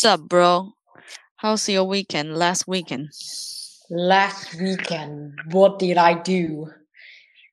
[0.00, 0.72] What's up, bro?
[1.36, 2.36] How's your weekend?
[2.36, 3.10] Last weekend?
[3.88, 6.68] Last weekend, what did I do?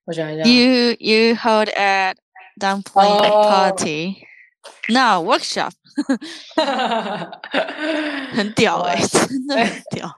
[0.06, 0.44] 我想一下。
[0.44, 2.16] You you held at
[2.60, 3.50] dumpling Oh.
[3.50, 4.26] party?
[4.90, 5.74] No workshop，
[8.34, 10.10] 很屌哎、真的很屌。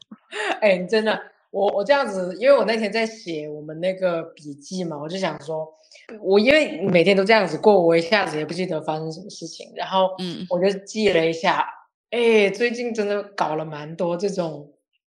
[0.61, 1.19] 哎、你真的，
[1.51, 5.67] 我我这样子，因为我那天在写我们那个笔记嘛，我就想说，
[6.21, 11.67] 我因为每天都这样子过，我一下子也不记得发生什么事情，然后嗯，我就记了一下，
[12.10, 14.68] 哎、最近真的搞了蛮多这种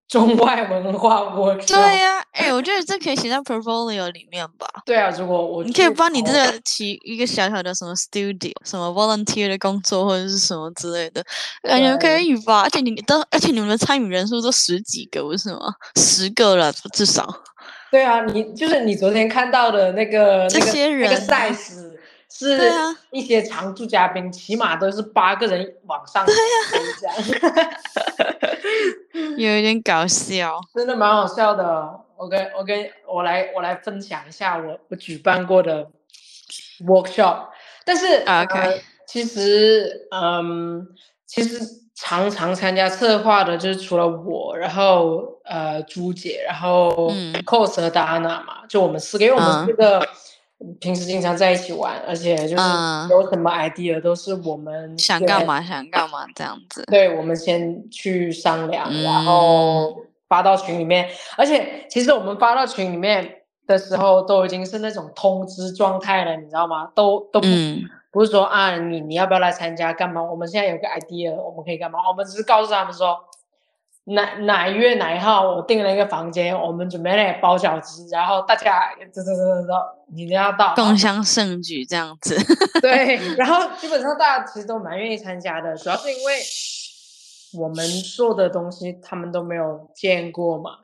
[0.08, 1.68] 中外文化 workshop。
[1.68, 4.66] 对呀、哎、我觉得这可以写在 portfolio 里面吧。
[4.84, 11.22] 对啊，如果我你可以帮你这考个起一个小小的什么 studio，什么 volunteer 的工作或者是什么之类的，
[11.62, 12.62] 感觉可以吧？
[12.62, 15.74] 而且你都，而且你们的参与人数都十几个，不是吗？
[15.96, 17.42] 十个了至少。
[17.90, 21.90] 对啊，你就是你昨天看到的那个这些人啊 size
[22.46, 22.70] 是
[23.10, 26.32] 一些常驻嘉宾，起码都是八个人往上飞
[27.00, 27.16] 这样，
[29.36, 30.60] 有一点搞笑。
[30.74, 32.00] 真的蛮好笑的。
[32.16, 35.88] 我跟我跟我来我来分享一下我我举办过的
[36.84, 37.46] workshop，
[37.84, 40.86] 但是、啊 OK 呃、其实嗯，
[41.26, 41.60] 其实
[41.94, 47.32] 常常参加策划的就是除了我，然后呃朱姐，然后嗯。
[47.44, 49.66] cos 和 Dana 嘛，就我们四个，因为我们嗯。
[49.66, 50.08] 四个
[50.80, 56.84] 平时经常在一起玩，而且就是嗯有什么 idea 都是我们先想干嘛想干嘛这样子。
[56.86, 59.96] 对，我们先去商量，然嗯后
[60.28, 61.08] 发到群里面。
[61.36, 66.90] 而且其实我们发到群里面的时候，都已经是那种通知状态了，你知道吗？
[66.94, 70.22] 都都不、嗯不是说啊，你你要不要来参加干嘛？
[70.22, 71.98] 我们现在有个 idea，我们可以干嘛？
[72.08, 73.16] 我们只是告诉他们说。
[74.14, 79.68] 哪哪一月哪一号，我订了一个房间，我们准备来包饺子，然后大家这这这这，
[80.14, 82.36] 你一定要到，共襄盛举这样子。
[82.80, 86.40] 对，然后基本上大家其实都蛮愿意参加的，主要是因为
[87.54, 90.78] 我们做的东西他们都没有见过嘛，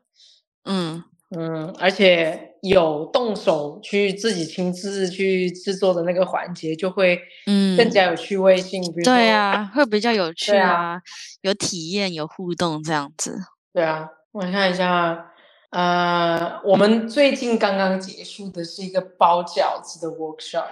[0.65, 1.05] 嗯，
[1.37, 8.83] 嗯，而且有动手去自己亲自去制作的那个环节，就会嗯更加有趣味性。
[9.03, 11.03] 对啊，会比较有趣啊啊，
[11.43, 13.39] 有体验，有互动这样子。
[13.73, 15.33] 对啊，我看一下，
[15.71, 20.69] 呃，我们最近刚刚结束的是一个包饺子的 workshop。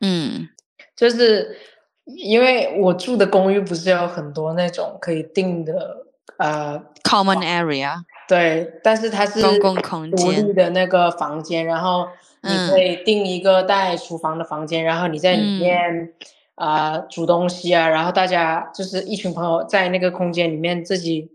[0.00, 0.48] 嗯
[0.94, 1.56] 就是
[2.04, 6.06] 因为我住的公寓不是有很多那种可以订的，
[6.38, 7.94] 呃，，common area，
[8.26, 10.54] 对，但是它是公共空独立间。
[10.54, 12.06] 的那个房间，然后
[12.40, 16.12] 你嗯可以订一个带厨房的房间，然后你在里嗯面
[16.54, 21.30] 啊、呃煮东西啊，然后大家就是一群朋友在那个空间里面自己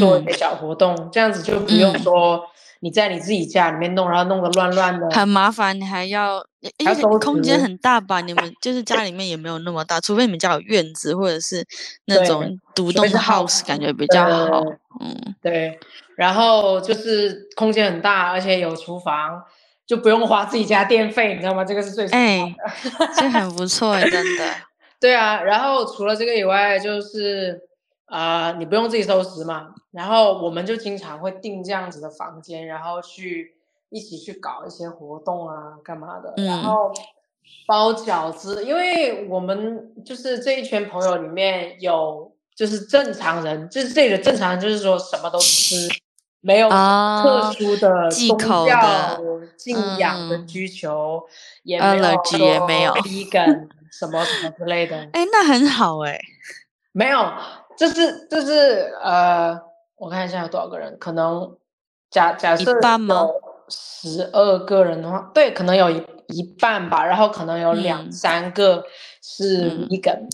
[0.00, 2.42] 做一嗯些小活动，这样子就不用嗯说
[2.80, 6.38] 你在你自己家里面弄，然后弄得乱乱的，很麻烦，你还要，
[6.84, 8.20] 而且空间很大吧？
[8.20, 11.64] 你们就是家里面也没有那么大，除非你们家有院子或者是
[12.06, 14.64] 那种独栋的 house，house，感觉比较好。
[15.00, 15.78] 嗯，对，
[16.22, 19.42] 然后就是空间很大，而且有厨房，
[19.84, 21.64] 就不用花自己家电费，你知道吗？
[21.64, 23.06] 这个是最爽哎的。
[23.16, 24.44] 这很不错哎，真的。
[25.00, 27.60] 对啊，然后除了这个以外，就是
[28.06, 29.74] 啊、呃你不用自己收拾嘛。
[29.90, 33.56] 然后我们就经常会订这样子的房间，然后去
[33.90, 36.32] 一起去搞一些活动啊，干嘛的。
[36.36, 36.94] 然嗯后
[37.66, 45.88] 包饺子，因为我们就是这一圈朋友里面有就是正常人，就是这里的正常人，就是说什么都吃，
[46.42, 49.20] 没有啊特殊的宗忌口教的
[49.56, 50.48] 信仰的嗯。
[50.48, 51.22] 需求，
[51.62, 52.92] 也没有 Allergy 也没有。
[52.94, 54.96] vegan 什么什么之类的。
[55.12, 56.18] 哎，那很好哎。
[56.92, 57.32] 没有，
[57.76, 59.58] 这是这是呃，
[59.96, 61.56] 我看一下有多少个人，可能
[62.10, 68.12] 假假一设有十二个人的话，对，可能有一一半吧，然后可能有两、嗯。
[68.12, 68.84] 三个
[69.22, 69.88] 是嗯。
[69.88, 70.28] vegan，、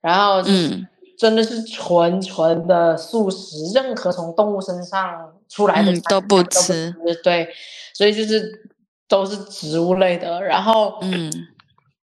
[0.00, 0.88] 然后就是嗯。
[1.18, 7.48] 真的是纯纯的素食，任何从动物身上出来的嗯都不吃吃，对，
[7.92, 8.70] 所以就是
[9.08, 11.30] 都是植物类的，然后嗯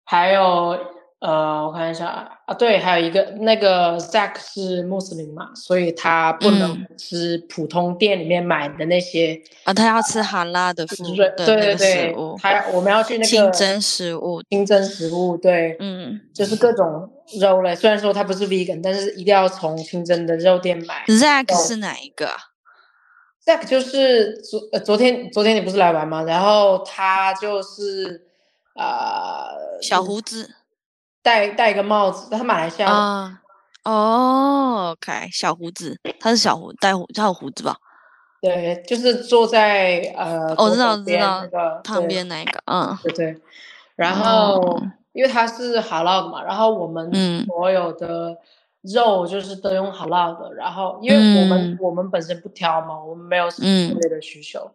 [0.04, 0.76] 还有
[1.18, 2.06] 呃，我看一下
[2.44, 14.42] 啊，对，还有一个那个 Zack 是穆斯林嘛，所以他不能嗯吃普通店里面买的那些啊，他要吃哈拉的食对对对他我们要去那个清真食物。
[14.50, 17.10] 清真食物，对，嗯就是各种
[17.40, 17.74] 肉类。
[17.74, 21.04] 虽然说它不是 vegan，但是一定要从清真的肉店买。
[21.06, 22.36] ，Zack 是哪一个啊？
[23.46, 26.22] Zack 就是昨呃昨天昨天你不是来玩吗？
[26.24, 28.26] 然后他就是
[28.74, 30.50] 呃小胡子
[31.22, 33.40] 戴戴一个帽子，他马来西亚啊。
[33.84, 37.76] 哦，OK，小胡子，他是小胡，戴胡，他有胡子吧？
[38.42, 43.40] 对，就是坐在呃，哦我知道知道那个旁边那个，嗯对对。
[43.94, 44.82] 然后哦
[45.12, 48.36] 因为他是哈拉的嘛，然后我们嗯所有的
[48.92, 51.78] 肉就是都用好辣的，然后因为我们、嗯。
[51.80, 53.88] 我们本身不挑嘛，我们没有什么嗯。
[53.88, 54.70] 之类的需求，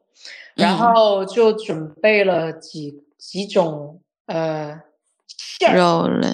[0.56, 0.78] 然嗯。
[0.78, 4.82] 后就准备了几几种呃
[5.60, 6.28] 馅，肉类。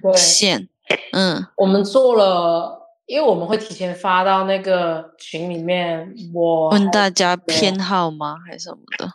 [0.00, 0.68] 对，馅，
[1.12, 1.46] 嗯。
[1.56, 8.36] 我们做了，因为我们会提前发到那个群里面，我问大家偏好吗？
[8.46, 9.10] 还是什么的？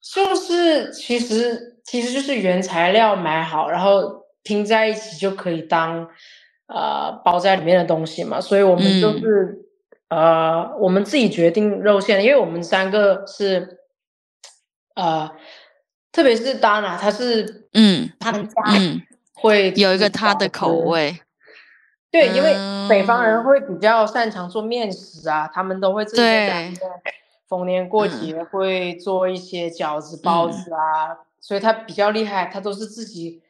[0.00, 6.08] 就是其实其实就是原材料买好，然后拼在一起就可以当
[6.68, 9.20] 呃包在里面的东西嘛，所以我们就嗯。
[9.20, 9.58] 是、
[10.08, 13.80] 呃我们自己决定肉馅，因为我们三个是
[14.94, 15.30] 呃，
[16.12, 19.02] 特别是 Dana，她是嗯他们家嗯，
[19.34, 21.20] 会有一个他的口味，
[22.10, 22.56] 对，因为
[22.88, 23.44] 北方人嗯。
[23.44, 26.72] 会比较擅长做面食啊，他们都会自己在
[27.46, 28.10] 逢年过嗯。
[28.10, 30.52] 节会做一些饺子、包嗯。
[30.52, 33.42] 子啊，所以他比较厉害，他都是自己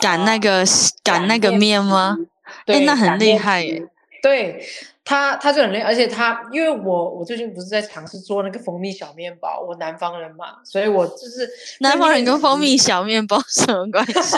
[0.00, 0.64] 擀那啊个
[1.02, 2.16] 擀那个面吗？
[2.44, 3.82] 皮对，那很厉害耶
[4.22, 4.64] 对
[5.04, 11.48] 他，他就很厉害，而且他，因为我我最近不是在尝试做那个蜂蜜小面包，我南方人嘛，所以我就是
[11.80, 12.74] 南方人跟蜂蜜。
[12.76, 14.36] 小面包 什么关系？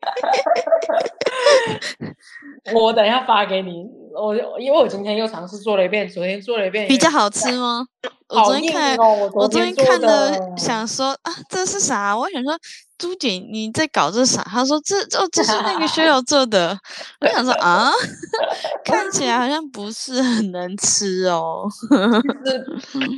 [2.74, 7.86] 我等一下发给你，我因为我今天又尝试做了一遍，昨天做了一遍，比较好吃吗？
[8.28, 9.30] 我昨天看，哦！
[9.34, 12.16] 我我昨天看，的想说啊，这是啥？
[12.16, 12.56] 我想说，
[12.96, 14.40] 朱姐你在搞这啥？
[14.42, 16.78] 她说这这这是那个学友 做的。
[17.20, 17.90] 我想说啊，
[18.84, 21.66] 看起来好像不是很能吃哦。
[22.44, 22.64] 是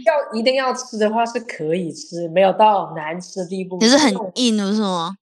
[0.07, 3.79] 要一定要吃的话是可以吃，没有到难吃的地步。
[3.79, 5.15] 可是很硬，不是吗？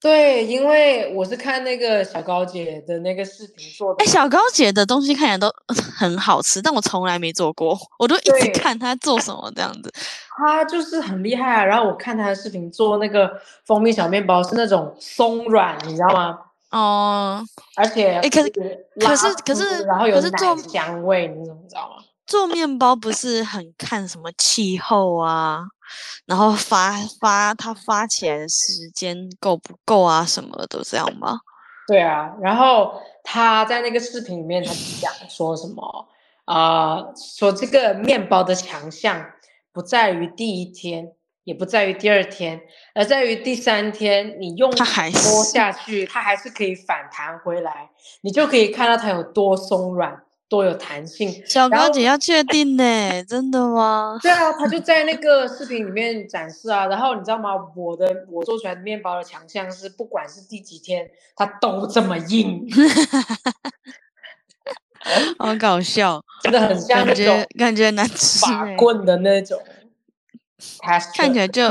[0.00, 5.50] 对，因为我是看那个小高姐的那个视频做的哎，，小高姐的东西看起来都
[5.96, 9.90] 很好吃，但我从来没做过，我都一直看她做什么这样子。
[10.38, 11.64] 她就是很厉害啊。
[11.64, 13.30] 然后我看她的视频做那个
[13.64, 16.38] 蜂蜜小面包是那种松软，你知道吗？
[16.70, 17.42] 哦，
[17.76, 18.50] 而且哎可是
[19.00, 22.04] 可是可是然后有奶可是做香味，你怎么知道吗？
[22.26, 25.60] 做面包不是很看什么气候啊，
[26.26, 31.40] 然后发发它发起来的时间够不够啊，什么的这样吗？
[31.86, 36.08] 对啊，然后他在那个视频里面，他就讲说什么
[36.44, 39.24] 啊、呃说这个面包的强项
[39.72, 41.12] 不在于第一天，
[41.44, 42.60] 也不在于第二天，
[42.92, 47.90] 而在于第三天，你用它还多是下去，它还是可以反弹回来，
[48.22, 51.42] 你就可以看到它有多松软，多有弹性。
[51.46, 54.18] 小高姐要确定呢， 真的吗？
[54.22, 56.86] 对啊，他就在那个视频里面展示啊。
[56.86, 57.50] 然后你知道吗？
[57.74, 62.66] 我的我做出来的面包的强项是，不管是第几天，它都这么硬。
[65.38, 69.56] 好搞笑，真的很像那种感觉难吃欸，法棍的那种
[71.14, 71.68] 看起来就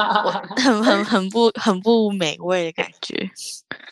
[0.56, 3.30] 很很很不很不美味的感觉。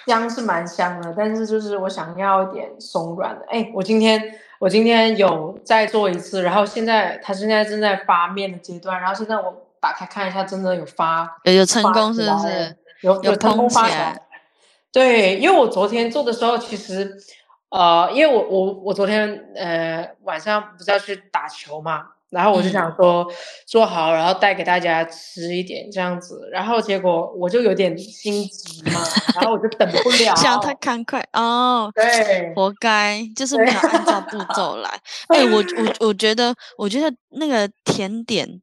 [0.07, 3.45] 香是蛮香的，但是就是我想要一点松软的。
[3.49, 4.23] 哎，我今天
[4.59, 12.77] 我今天有再做一次，然后现在它现在正在发面的阶段，然后现在我打开看一下，真的有发有有成功是不是？
[13.03, 14.21] 有有有成功发起来。
[14.93, 17.17] 对，因为我昨天做的时候，其实
[17.71, 23.27] 呃，因为我我我昨天呃晚上不是要去打球嘛，然后我就嗯想说
[23.67, 29.01] 做好，然后带给大家吃一点这样子，然后结果我就有点心急嘛，
[29.35, 34.91] 然后我就等不了，想太慷慨哦，对，活该，就是没有按照步骤来。
[35.29, 38.61] 哎、我我我觉得，我觉得那个甜点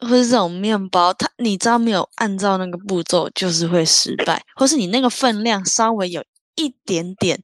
[0.00, 6.24] 或是这种面包，它你知道没有按照那个步骤，就是会失败，或是你那个分量稍微有
[6.56, 7.40] 一点点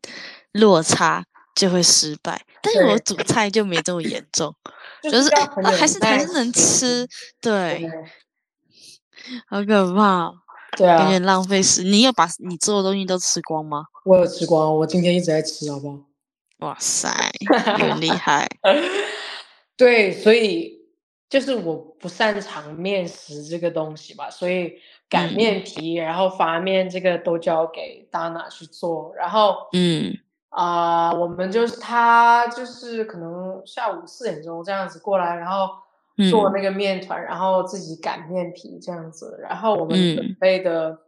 [0.52, 2.42] 落差就会失败。
[2.64, 4.54] 但是我煮菜就没这么严重，
[5.02, 7.06] 就就是哎、啊要很有还是还是能吃，
[7.40, 7.90] 对，对
[9.49, 10.35] 好可怕哦，
[10.76, 11.83] 对啊有点，浪费时。
[11.83, 13.85] 你有把你做的东西都吃光吗？
[14.04, 15.99] 我有吃光，我今天一直在吃，好不好？
[16.61, 17.09] 哇塞，
[17.78, 18.49] 很厉害。
[19.76, 20.80] 对，所以
[21.28, 24.75] 就是我不擅长面食这个东西吧，所以
[25.09, 30.16] 擀嗯面皮，然后发面这个都交给 Dana 去做，然后嗯
[30.56, 35.68] 啊、我们就是他就是可能下午四点钟这样子过来，然后
[36.30, 36.52] 做嗯。
[36.52, 40.14] 那个面团，然后自己擀面皮这样子，然后我们嗯。
[40.14, 40.99] 准备的，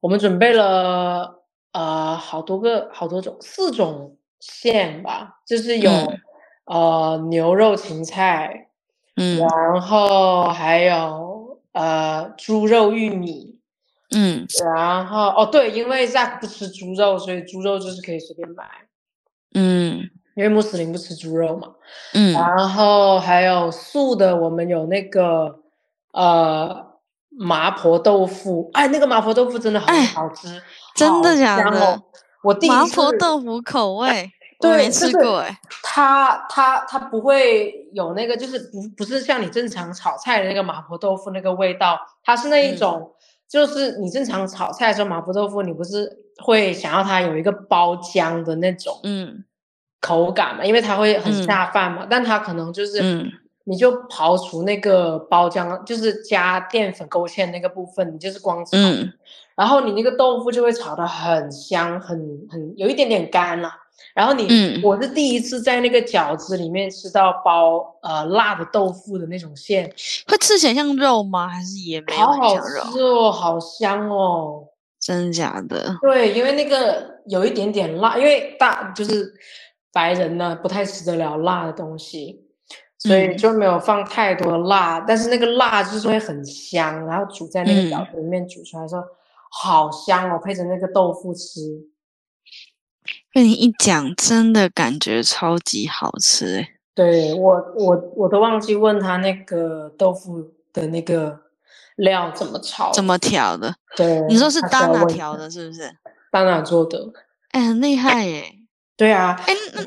[0.00, 6.20] 我们准备了呃好多个好多种四种馅吧，就是有、嗯。
[6.66, 8.68] 呃牛肉芹菜，
[9.16, 9.38] 嗯。
[9.38, 13.55] 然后还有呃猪肉玉米，
[14.16, 14.46] 嗯。
[14.64, 18.64] 然后哦对，因为 Zack 不吃猪肉，所以猪肉就是可以随便买，
[19.54, 20.10] 嗯。
[20.34, 21.68] 因为穆斯林不吃猪肉嘛。
[22.14, 22.32] 嗯。
[22.32, 25.60] 然后还有素的，我们有那个
[26.12, 26.94] 呃
[27.30, 30.62] 麻婆豆腐，哎，那个麻婆豆腐真的很哎好吃，
[30.94, 31.78] 真的假的？
[31.78, 32.02] 哦？
[32.42, 34.30] 我第一麻婆豆腐口味，
[34.60, 35.58] 我没对吃过哎。
[35.82, 42.76] 它它它不会有那个，就是不不是像你正常炒菜的那个麻婆豆腐那个味道，它是那一嗯。
[42.76, 43.12] 种，
[43.48, 46.10] 就是你正常炒菜的时候麻婆豆腐，你不是
[46.42, 49.44] 会想要它有一个包浆的那种嗯
[50.00, 53.30] 口感嘛，因为它会很嗯下饭嘛，但它可能就是嗯
[53.64, 59.12] 你就刨除那个包浆，就是加淀粉勾芡那个部分，你就是光炒，嗯
[59.56, 63.70] 然后你那个豆腐就会炒得很香，很很有一点点干了、
[64.16, 69.84] 然后你，嗯我是第一次在那个饺子里面吃到包呃辣的豆腐的那种馅，
[70.26, 71.46] 会吃起来像肉吗？
[71.46, 72.56] 还是也没有好好？
[72.58, 74.68] 吃哦，好香哦。
[74.98, 75.94] 真的假的？
[76.00, 79.30] 对，因为那个有一点点辣，因为大就是
[79.92, 82.42] 白人呢不太吃得了辣的东西，
[82.96, 89.02] 所以嗯就没有放太多的辣，但是那个辣就是会很香，然后煮在那个饺嗯子里面煮出来的时候，
[89.50, 91.60] 好香哦，配着那个豆腐吃。
[93.32, 96.68] 被你一讲，真的感觉超级好吃哎。
[96.94, 101.38] 对我，我我都忘记问他那个豆腐的那个
[101.96, 103.74] 料怎么炒，怎么调的？
[103.96, 104.20] 对？
[104.28, 105.36] 你说是他需要问当哪调？
[105.36, 105.94] 的，是不是？
[106.30, 106.98] 当然做的。
[107.50, 108.52] 哎，很厉害耶！
[108.96, 109.82] 对啊，哎，那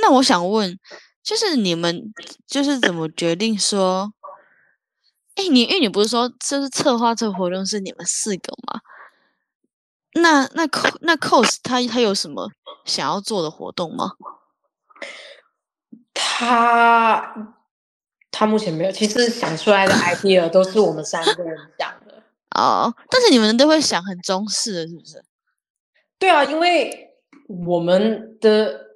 [0.00, 0.78] 那我想问，
[1.22, 2.12] 就是你们
[2.46, 4.12] 就是怎么决定说？
[5.34, 8.80] 哎，你因为你不是说就是策划这个活动是你们四个吗？
[10.14, 10.68] 那那
[11.00, 12.50] 那 cos 他他有什么
[12.84, 14.12] 想要做的活动吗？
[16.14, 17.34] 他
[18.30, 22.22] 他目前没有，其实想出来的 idea 都是我们三个人想的。
[22.56, 25.24] 哦，但是你们都会想很中式的，是不是？
[26.18, 27.14] 对啊，因为
[27.66, 28.91] 我们的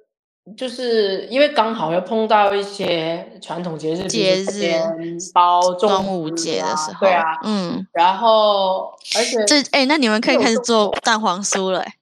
[0.55, 4.59] 就是因为刚好要碰到一些传统节日，比节日
[4.97, 11.93] 年包、端粽子午节的啊时候，对啊，嗯，然后而且这哎，那你们可以开始做蛋黄酥了，哎，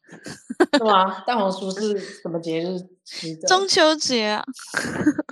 [0.77, 1.23] 是吗？
[1.25, 3.47] 蛋黄酥是什么节日吃的？
[3.47, 4.43] 中秋节啊，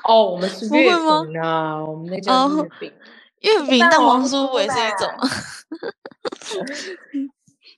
[0.07, 2.93] 哦，我们 是不月饼啊，我们那叫哦月饼。
[3.41, 5.09] 月饼蛋蛋黄黄酥不也是一酥种？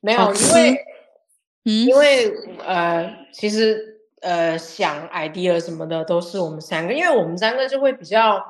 [0.01, 0.77] 没有，因为
[1.65, 2.31] 嗯因为
[2.63, 3.94] 呃，其实
[4.25, 8.43] 呃，想 idea 什么的都是我们三个，因为我们三个就会比较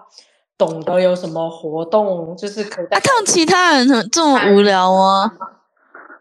[0.57, 5.29] 懂得有什么活动，就是可以啊，在他们其他人很这么无聊啊？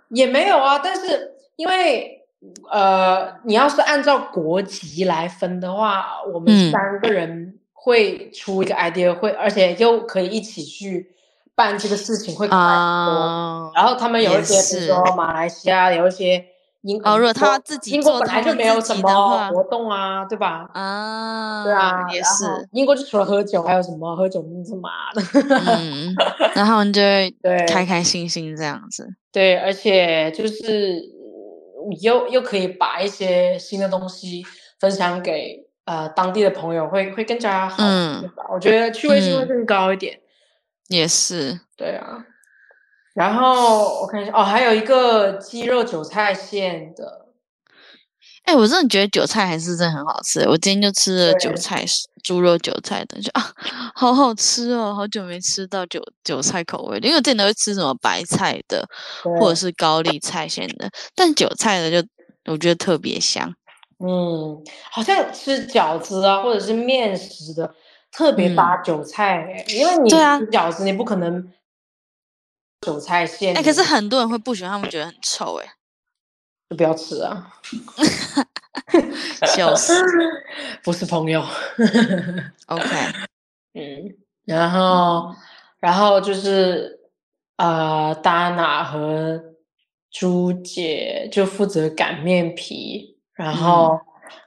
[0.09, 2.27] 也没有啊，但是因为
[2.69, 11.15] 呃，你要是按照国籍来分的话，我们嗯三个人会出一个 idea，会而且又可以一起去
[11.55, 13.23] 办这个事情，会快很多。
[13.23, 16.45] 啊，然后他们有一些，比是如说马来西亚有一些
[16.85, 20.69] 英哦如果他自己英国做本来就没有什么活动啊，对吧？
[20.75, 25.23] 啊，对啊，也是，英国就除了喝酒，还有什么喝酒那是妈的。
[25.79, 26.15] 嗯，
[26.55, 31.01] 然后你就会 对开开心心这样子，对，而且就是
[31.89, 34.43] 你又又可以把一些新的东西
[34.79, 38.31] 分享给呃当地的朋友，会会更加好，嗯？
[38.53, 40.21] 我觉得趣味性会嗯更高一点。
[40.89, 42.25] 也是，对啊，
[43.15, 47.27] 然后我看一下，哦，还有一个鸡肉韭菜馅的，
[48.45, 51.57] 哎，我真的觉得韭菜还是真的很好吃，我今天就吃了韭对。
[51.57, 51.85] 菜
[52.25, 53.53] 猪肉韭菜的，就啊，
[53.95, 56.99] 好好吃哦，好久没吃到韭韭菜口味。
[56.99, 58.85] 的，因为我之前都会吃什么白菜的
[59.39, 62.09] 或者是高丽菜馅的，但韭菜的就
[62.47, 63.55] 我觉得特别香。
[63.99, 67.75] 嗯，好像吃饺子啊，或者是面食的，
[68.11, 70.17] 特别搭韭菜欸、因为你吃
[70.51, 71.47] 饺子，你不可能
[72.85, 75.67] 韭菜馅，哎、可是很多人会不喜欢，他们觉得很臭、哎，
[76.71, 77.51] 就不要吃啊，
[79.47, 79.95] 笑死。
[80.85, 81.43] 不是朋友。
[82.69, 82.85] OK，
[83.75, 84.15] 嗯，
[84.45, 85.35] 然后，
[85.81, 87.01] 然后就是
[87.57, 89.43] 呃，达娜和
[90.11, 93.99] 朱姐就负责擀面皮，然后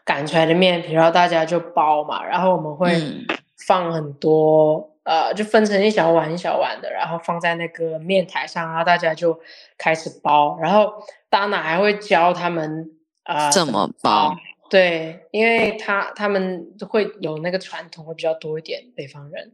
[0.05, 3.25] 擀出来的面皮，然后大家就包嘛，然后我们会嗯
[3.65, 4.93] 放很多。
[5.07, 9.39] 呃，就分成一小碗一小碗的，然后放在那个面台上，然后大家就
[9.77, 10.59] 开始包。
[10.61, 10.91] 然后
[11.29, 12.91] 大娜还会教他们
[13.23, 14.35] 呃怎么包？
[14.69, 19.53] 对，因为他他们会有那个传统会比较多一点，北方人。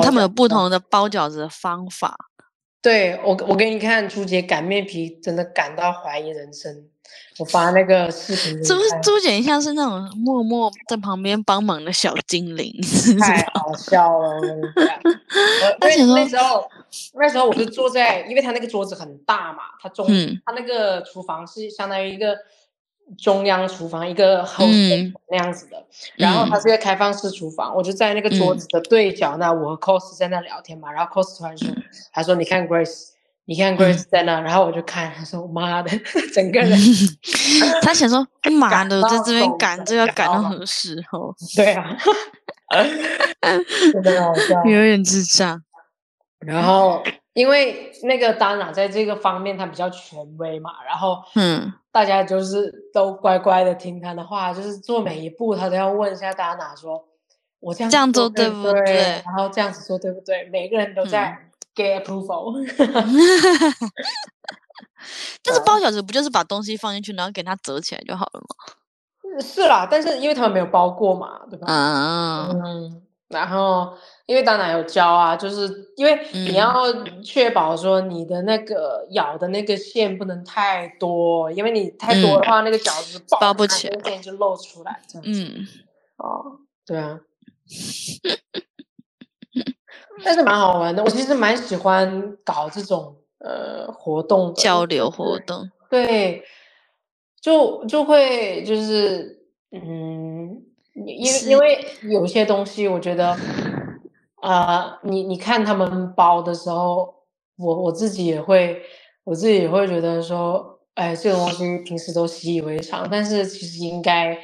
[0.00, 2.16] 他们有不同的包饺子的方法。
[2.80, 6.88] 对我，我给你看朱姐擀面皮，真的擀到怀疑人生。
[7.38, 12.72] 我发那个视频朱看，朱姐像是那种默默在旁边帮忙的小精灵，
[13.20, 13.42] 太？
[13.54, 14.40] 好笑了，
[15.80, 16.68] 而且 那时候，
[17.14, 22.36] 那时候我就坐在，因为他那个桌子很大嘛，他中，嗯他那个厨房是相当于一个
[23.18, 25.84] 中央厨房，一个 host 嗯那样子的。
[26.16, 31.68] 然后它嗯是一个开放式厨房，我就在那个桌嗯子的对角那，我和 cos 在那聊天嘛，然后 cos 突然说，
[32.12, 33.08] 他说你看 Grace，
[33.46, 35.90] 你看 Grace 在那，然后我就看，他说妈的，
[36.34, 36.78] 整个人
[37.82, 38.26] 他想说，
[38.58, 41.34] 妈的，我在这边赶这要赶到脚何时候？
[41.54, 41.96] 对啊，
[43.92, 44.64] 真的好笑。
[44.64, 45.62] 有点智障。
[46.38, 47.02] 然后
[47.34, 57.02] 因为那个 Dana 在这个方面他比较权威嘛，然后嗯，大家就是都乖乖的听他的话，就是做每一步他都要问一下 Dana 说，
[57.60, 58.72] 我这样这样做做对不？
[58.72, 60.48] 对然后这样子做对不对？
[60.50, 61.36] 每个人都在
[61.74, 62.64] 给 approval。
[65.42, 69.40] 但是包饺子不就是把东西放进去，然后给它折起来就好了吗？
[69.40, 71.66] 是啦，但是因为他们没有包过嘛，对吧？
[71.70, 73.92] 啊，嗯，然后
[74.26, 85.42] 因为当然有教啊，就是因为你嗯要确保说你的那个咬的那个线不能太多，因为你太多的话，那个饺子包不起那个线就露出来，这样子。
[85.42, 85.66] 嗯，
[86.18, 87.18] 哦，对啊，
[90.22, 91.02] 但是蛮好玩的。
[91.02, 96.42] 我其实蛮喜欢搞这种呃活动交流活动，对，
[97.40, 100.62] 就就会就是嗯，
[100.94, 103.36] 因为因为有些东西，我觉得，
[104.42, 107.14] 呃，你你看他们包的时候，
[107.56, 108.82] 我我自己也会，
[109.24, 114.38] 我自己也会觉得说，哎，这种东西平时都习以为常，但是其实应该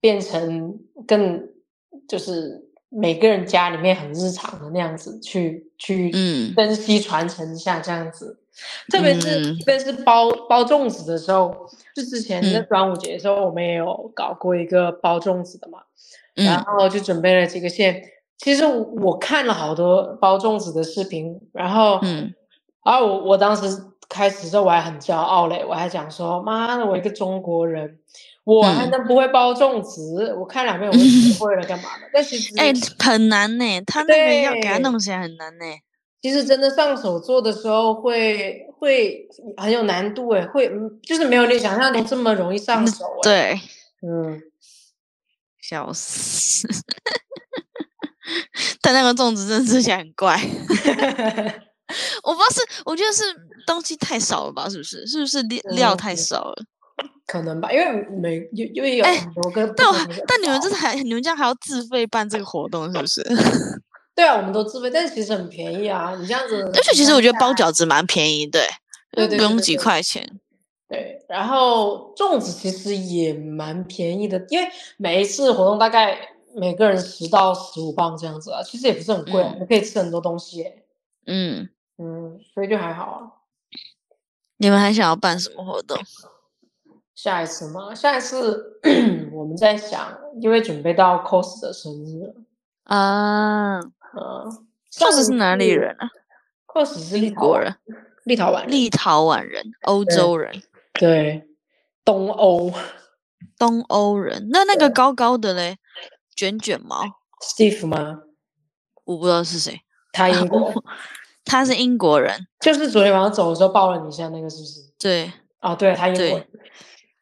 [0.00, 1.48] 变成更
[2.08, 2.63] 就是
[2.94, 6.54] 每个人家里面很日常的那样子去去嗯。
[6.54, 8.38] 珍惜传承一下这样子。
[8.90, 9.58] 特别是嗯。
[9.58, 11.54] 特别是包包粽子的时候，
[11.94, 12.66] 就之前那嗯。
[12.68, 15.80] 端午节的时候，我们也有搞过一个包粽子的嘛，
[16.34, 16.64] 然嗯。
[16.64, 18.02] 后就准备了几个馅。
[18.38, 22.34] 其实我我看了好多包粽子的视频，然后嗯，
[22.84, 27.98] 然后我我当时开始的时候我还很骄傲嘞，我还讲说妈的，我一个中国人，
[28.44, 30.34] 我还嗯能不会包粽子？
[30.38, 32.08] 我看两遍我就学会了，干嘛的？
[32.12, 35.64] 但其实哎、很难呢，他那个要给他弄起来很难呢。
[36.22, 43.60] 其实真的上手做的时候会会很有难度哎，会嗯就是没有你想象中这么容易上手诶。，对，
[44.06, 44.40] 嗯，
[45.60, 46.66] 笑死。
[48.80, 50.34] 但那个粽子真的吃起来很怪，
[52.24, 53.22] 我不知道是，我觉得是
[53.66, 54.66] 东西太少了吧？
[54.68, 55.06] 是不是？
[55.06, 56.64] 是不是料料太嗯少了？
[57.26, 59.94] 可能吧，因为每因因为有哎很多个不但我
[60.26, 63.22] 但你们这是还你们这样还要自费办这个活动，是不是？
[64.14, 66.62] 对啊，我们都自费，但是其实很便宜啊，你这样子。
[66.74, 68.68] 而且其实我觉得包饺饺子蛮便宜的欸，
[69.10, 70.38] 对又不用几块钱。
[70.86, 76.16] 对，然后粽子其实也蛮便宜的，因为每一次活动大概
[76.54, 80.84] 每个人十到十五磅这样子啊，其实也不是很贵啊，嗯你可以吃很多东西耶。
[81.26, 83.18] 嗯，嗯，所以就还好啊。
[84.58, 85.98] 你们还想要办什么活动？
[87.14, 88.80] 下一次吗，下一次
[89.32, 92.34] 我们在想，因为准备到 cos 的生日了，
[92.84, 96.08] 啊嗯，cos 是哪里人啊
[96.66, 97.74] ？？cos 是立英国人、
[98.24, 100.62] 立陶宛人，立陶宛人、欧洲人、
[100.94, 101.46] 对，
[102.04, 102.72] 东欧
[103.58, 104.48] 东欧人。
[104.50, 105.78] 那那个高高的嘞，
[106.34, 107.02] 卷卷毛，
[107.42, 108.22] Steve 吗？
[109.04, 109.80] 我不知道是谁。
[110.12, 110.72] 他英国，
[111.44, 114.80] 他是英国人，就是昨天晚上走的时候抱了你一下那个，是不是？
[114.98, 115.32] 对。
[115.60, 116.40] 哦，对，他英国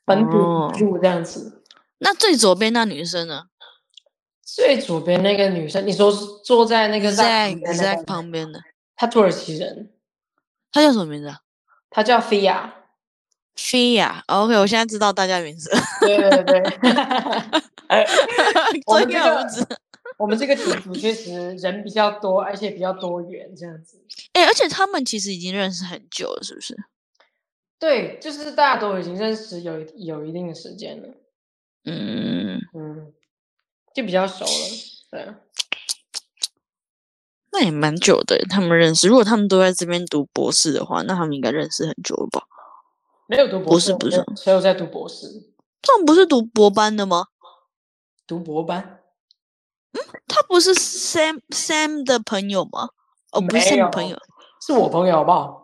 [0.04, 1.62] 本土哦住这样子。
[1.98, 3.44] 那最左边那女生呢
[4.42, 8.60] 最左边那个女生，你说坐在那个 Zack 个旁边的，
[8.96, 9.92] 她土耳其人，
[10.70, 11.38] 她叫什么名字啊
[11.90, 12.74] 她叫菲亚。
[13.56, 14.22] ？Fia。
[14.26, 15.70] OK，我现在知道大家名字。
[16.00, 16.62] 对对对，
[18.86, 19.76] 我这们这个个我不知道。
[20.18, 23.98] 我们这个群组确实人比较多，而且比较多元，这样子。
[24.32, 26.76] 哎、而且他们其实已经认识很久了，是不是？
[27.82, 31.08] 对，就是大家都已经认识有有一定的时间了，
[31.84, 33.12] 嗯，嗯，
[33.92, 34.50] 就比较熟了。
[35.10, 35.40] 对啊，
[37.50, 39.08] 那也蛮久的，他们认识。
[39.08, 42.44] 如果他们都在这边读博士的话，那他们应该认识很久了吧？
[43.26, 45.26] 没有读博士，不是谁有在读博士？
[45.82, 47.26] 他们不是读博班的吗？
[48.28, 49.00] 读博班？
[49.90, 52.90] 嗯他不是 Sam Sam 的朋友吗？
[53.32, 54.16] 哦，不是没 Sam 的朋友，
[54.64, 55.61] 是我朋友，好不好？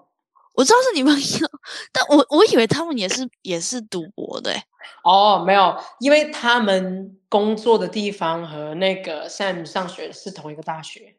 [0.59, 1.49] 我知道是你朋友，
[1.93, 4.65] 但我我以为他们也是也是赌博的、欸。
[5.05, 11.15] 哦，没有，因为他们工作的地方和那个 Sam 上学是同一个大学。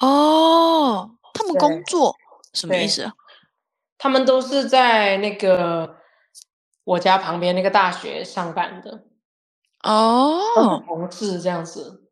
[0.00, 2.16] 哦，他们工作
[2.52, 3.12] 什么意思啊？
[3.98, 5.98] 他们都是在那个
[6.82, 9.04] 我家旁边那个大学上班的，
[9.84, 12.02] 哦同事这样子。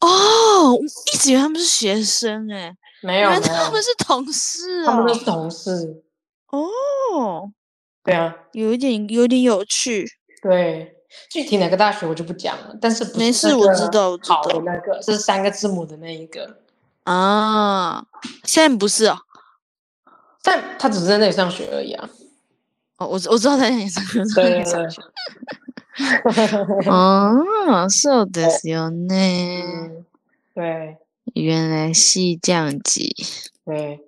[0.00, 0.78] 哦，我
[1.14, 5.07] 一直以为他们是学生哎、没有，原来没有他们是同事啊他们。
[5.07, 6.03] 都是同事。
[6.49, 7.51] 哦，
[8.03, 10.07] 对啊，有一点有点有趣。
[10.41, 10.95] 对，
[11.29, 16.57] 具体哪个大学我就不讲了，但是不是没事那个我知道我知好的道那个是三个字母的那一个。
[17.03, 18.05] 啊，
[18.43, 19.17] 现在不是哦。
[20.43, 22.09] 但他只是在那里上学而已啊。
[22.97, 24.87] 哦，我我知道在那里上学，对对对。
[26.87, 29.63] 哦，そうですよね。
[29.63, 30.05] 嗯，
[30.55, 30.97] 对
[31.36, 33.02] 原来是这样子。
[33.64, 34.00] 对，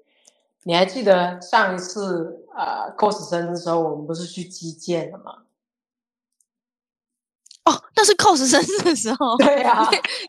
[0.62, 5.42] 你还记得上一次呃 cos 生日的时候，我们不是去击剑了吗？
[7.64, 9.36] 哦，那是 cos 生日的时候。
[9.36, 9.86] 对啊，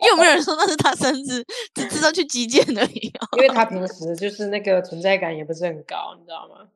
[0.10, 3.14] 又没有人说那是他生日，只知道去击剑而已。
[3.38, 6.68] 因为他平时就是那个存在感也不是很高，你知道吗？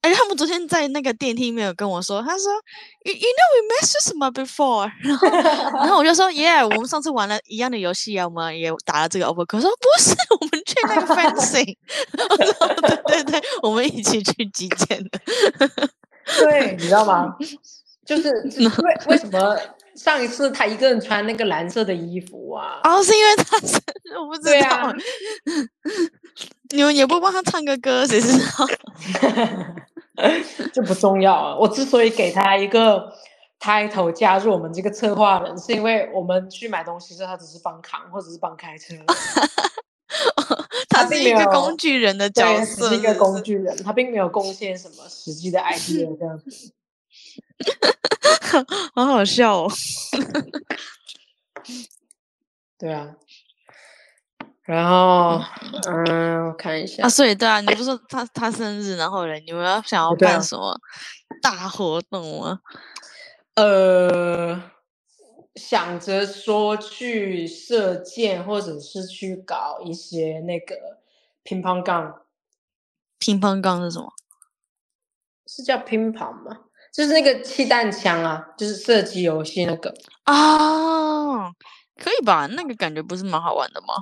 [0.00, 2.52] 哎，他们昨天在那个电梯没有跟我说，他说
[3.04, 5.28] ，You you know we met 什么 before， 然后
[5.78, 11.76] 然后我就说，Yeah，我们上次玩了一样的游戏啊，我们也打了这个 over，可说不是，我们去那个 fencing，
[12.30, 12.68] 我说
[13.04, 15.20] 对对对，我们一起去击剑的，
[16.38, 17.34] 对，你知道吗？
[18.06, 19.58] 就是为为什么
[19.98, 22.80] 上一次他一个人穿那个蓝色的衣服啊？
[22.84, 24.94] 哦，是因为他生日，我不知道。
[26.70, 28.66] 你们也不帮他唱个歌，谁知道？
[30.72, 31.56] 这不重要啊！
[31.56, 33.12] 我之所以给他一个
[33.60, 38.94] title 加入我们这个策划人，是因为我们去买东西时，他只是帮扛或者是帮开车。
[40.88, 46.72] 他是一个工具人的角色，是一个工具人，他并没有贡献什么实际的 idea 这样子。
[48.94, 49.72] 好好笑哦！
[52.78, 53.14] 对啊。
[54.64, 55.40] 然后，
[55.86, 60.78] 嗯，我看一下啊，所以对啊，你不是他他生日，然后嘞，你们要想要办什么
[61.40, 62.60] 大活动吗？
[63.54, 64.70] 呃，
[65.54, 71.00] 想着说去射箭，或者是去搞一些那个
[71.42, 72.22] 乒乓杠。
[73.18, 74.12] 乒乓杠是什么？
[75.46, 76.64] 是叫乒乓吗？
[76.98, 81.48] 就是那个气弹枪啊，就是射击游戏那个啊，
[81.94, 82.48] 可以吧？
[82.56, 83.94] 那个感觉不是蛮好玩的吗？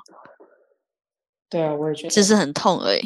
[1.51, 3.01] 对啊，我也觉得，只是很痛而已。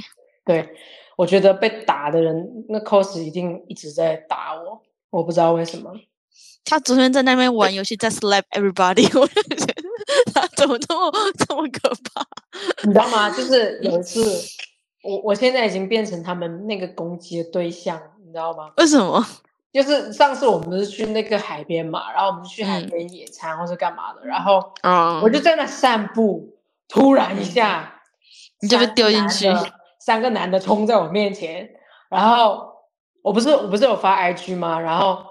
[0.44, 0.68] 对，
[1.16, 5.92] 我觉得被打的人，那 cos 一定一直在打我，我不知道为什么。
[6.64, 9.82] 他昨天在那边玩游戏，在 slap everybody，我就觉得
[10.32, 12.24] 他怎么这么这么可怕？
[12.86, 13.28] 你知道吗？
[13.28, 14.22] 就是有一次，
[15.02, 18.70] 我我现在已经变成他们那个攻击的对象，你知道吗？
[18.76, 19.26] 为什么？
[19.72, 24.72] 就是上次我们不是去那个海边嘛，然后我们去海边野餐或是干嘛的，然后
[25.22, 27.96] 我就在那散步，突然一下。
[28.62, 29.46] 你就被丢进去，
[29.98, 31.66] 三个男的冲在我面前，
[32.10, 32.70] 然后
[33.22, 34.78] 我不是我不是有发 IG 吗？
[34.78, 35.24] 然后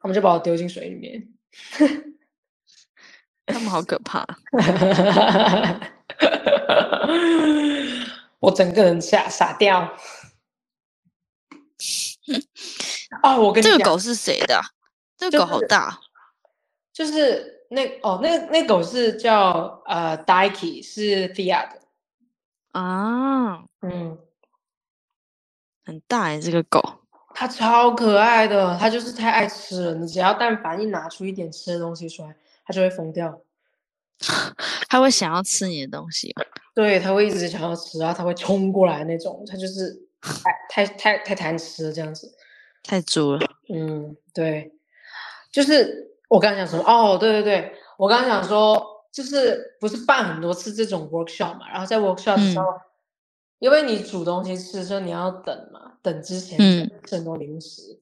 [0.00, 1.28] 他们就把我丢进水里面，
[3.44, 4.24] 他们好可怕，
[8.38, 9.96] 我整个人吓傻掉。
[13.22, 14.60] 哦，我跟你这个狗是谁的？
[15.16, 15.98] 这个狗好大，
[16.92, 21.80] 就是那哦，那那狗是叫呃 Dikey，是 Fiat 的。
[22.72, 24.18] 啊，嗯，
[25.84, 26.80] 很大哎，这个狗，
[27.34, 29.94] 它超可爱的，它就是太爱吃了。
[29.94, 33.40] 你只要但凡一拿出一点吃的东西出来，它就会疯掉。
[34.88, 36.34] 它会想要吃你的东西，
[36.74, 42.32] 对，它会一直想要吃，然后它会冲过来那种，它就是太太太太贪吃了，这样子，
[42.82, 43.40] 太足了。
[43.72, 44.72] 嗯，对，
[45.52, 46.82] 就是我刚刚讲什么？
[46.90, 48.96] 哦，对对对，我刚刚讲说。
[49.10, 51.68] 就是不是办很多次这种 workshop 嘛？
[51.72, 52.66] 然后在 workshop 的时候，
[53.58, 56.56] 因为你煮东西吃的时候你要等嘛，等之前
[57.04, 57.98] 吃很多零食。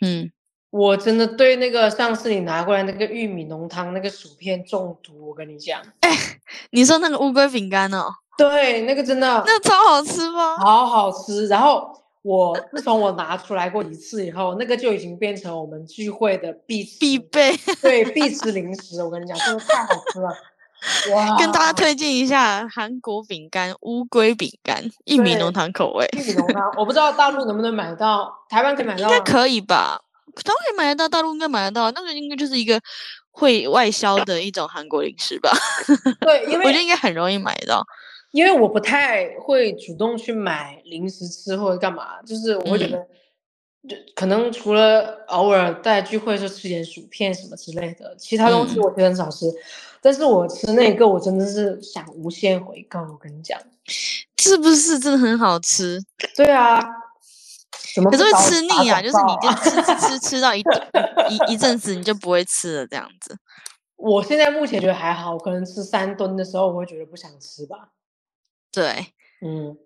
[0.00, 0.32] 嗯，
[0.70, 5.80] 我真的对那个上次你拿过来那个玉米浓汤那个薯片中毒，我跟你讲。
[6.00, 6.10] 哎，
[6.70, 8.10] 你说那个乌龟饼干哦？
[8.36, 10.56] 对，那个真的，那超好吃吗？
[10.58, 11.46] 好好吃。
[11.46, 19.02] 然后我自从我拿出来过一次以后，那个就已经变成我们聚会的必必备，对，必吃零食。
[19.02, 20.28] 我跟你讲，真的太好吃了。
[21.12, 21.36] 哇！
[21.36, 26.06] 跟大家推荐一下韩国饼干乌龟饼干，玉米浓汤口味。
[26.12, 30.00] 玉米浓汤，我不知道大陆能不能买到，台湾可以买到，应该可以吧？
[30.36, 31.90] 台湾可以买得到，大陆应该买得到。
[31.90, 32.80] 那个应该就是一个
[33.32, 35.50] 会外销的一种韩国零食吧？
[36.20, 37.84] 对，因为我觉得应该很容易买到。
[38.30, 42.98] 因为我不太会主动去买零食吃或者干嘛，就是我会觉得，
[43.88, 49.46] 就可能除了偶尔在聚会时候吃点薯片什么之类的，其他东西我觉得很少吃。
[50.00, 53.00] 但是我吃那个，我真的是想无限回购。
[53.00, 53.58] 我跟你讲，
[54.36, 56.00] 是不是真的很好吃？
[56.36, 56.80] 对啊，
[58.10, 63.36] 可是会吃腻啊，就是你就吃吃吃 吃到一一一阵子，你就不会吃了这样子。
[63.96, 67.88] 我现在目前觉得还好，可能吃三吨的时候，我会觉得不想吃吧。
[68.80, 69.06] 对，
[69.44, 69.76] 嗯，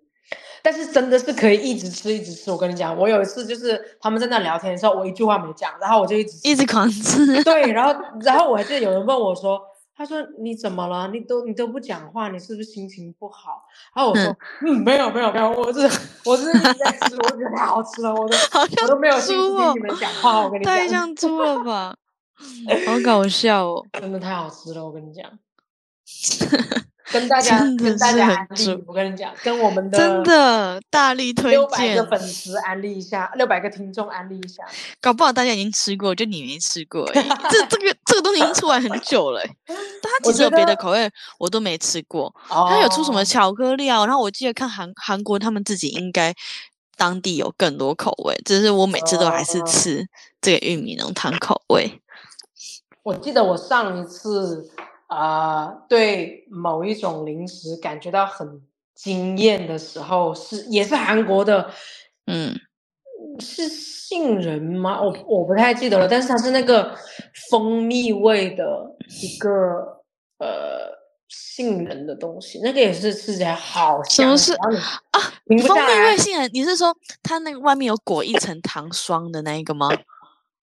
[0.61, 2.51] 但是真的是可以一直吃一直吃。
[2.51, 7.43] 我跟你讲，我有一次就是他们在那聊天的时候，我一句话没讲，然后我就一直一直狂吃。
[7.43, 9.59] 对，然后然后我还记得有人问我说。
[9.95, 11.07] 他说你怎么了？
[11.09, 13.61] 你都你都不讲话，你是不是心情不好？
[13.95, 15.81] 然后我说嗯，没有没有没有，我是
[16.25, 18.35] 我是一直在吃，我觉得太好吃了，我都
[18.81, 21.95] 我都没有心思跟你们讲话，我跟你讲，太像猪了吧，
[22.87, 25.23] 好搞笑哦，真的太好吃了，我跟你讲。
[27.11, 34.63] 跟大家跟大家安利，我跟你讲，跟我们的真的大力推荐，六百个粉丝安利一下，六百个听众安利一下，
[34.99, 37.05] 搞不好大家已经吃过，就你没吃过。
[37.13, 37.21] 这
[37.67, 42.33] 这个这个东西已经出来很久了， 但它其实有别的口味，我都没吃过。
[42.47, 44.03] 它有出什么巧克力啊？
[44.05, 46.33] 然后我记得看韩韩国他们自己应该
[46.97, 50.07] 当地有更多口味，只是我每次都还是吃
[50.41, 52.01] 这个玉米浓汤口味。
[53.03, 54.71] 我记得我上一次。
[55.07, 58.61] 啊，对某一种零食感觉到很
[58.95, 61.69] 惊艳的时候，是也是韩国的，
[62.25, 62.55] 嗯，
[63.39, 65.01] 是杏仁吗？
[65.01, 66.95] 我我不太记得了，但是它是那个
[67.49, 70.03] 蜂蜜味的一个
[70.39, 70.89] 呃
[71.27, 74.25] 杏仁的东西，那个也是吃起来好香。
[74.25, 75.19] 什么是啊？
[75.67, 76.49] 蜂蜜味杏仁？
[76.53, 79.89] 你是说它那个外面有裹一层糖霜的那一个吗？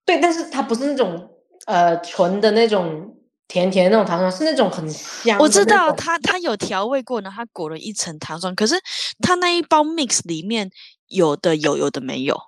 [0.05, 1.31] 对，但是它不是那种
[1.67, 3.17] 呃纯的那种。
[3.51, 8.77] 甜甜那种糖霜是那种很香，我知道它它有调味过呢，它裹了一层糖霜，可是
[9.21, 10.71] 它那一包 mix 里面
[11.09, 12.41] 有的有，有的没有。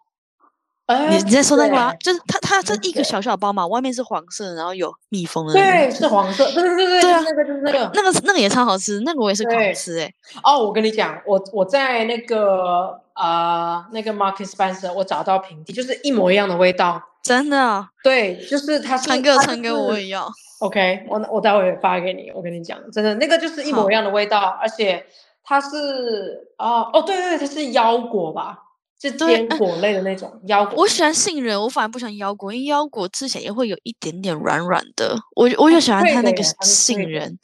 [1.08, 1.92] 你你在说那个吗？
[1.96, 5.52] 就是它它这一个小小包嘛，外面是黄色，然后有蜜蜂的。
[5.54, 6.44] 对，是黄色。
[6.52, 10.12] 对对对对，对啊，那个就是那个那个那个也超好吃，那个我也是狂吃哎。
[10.44, 17.02] 哦，我跟你讲，我我在那个呃那个 Market Spencer，我找到平底，就是一模一样的味道。
[17.22, 17.88] 真的？
[18.04, 20.28] 对，就是它传给传给我，我也要。
[20.62, 22.30] OK，我我待会发给你。
[22.32, 25.04] 我跟你讲，真的那个就是一模一样的味道，而且
[25.42, 28.56] 它是啊哦对对对，它是腰果吧，
[29.00, 30.74] 是坚果类的那种腰果。
[30.76, 35.16] 我喜欢杏仁，我反而不喜欢腰果，因为腰果吃起来也会有一点点软软的。
[35.34, 37.36] 我我就喜欢它那个杏仁，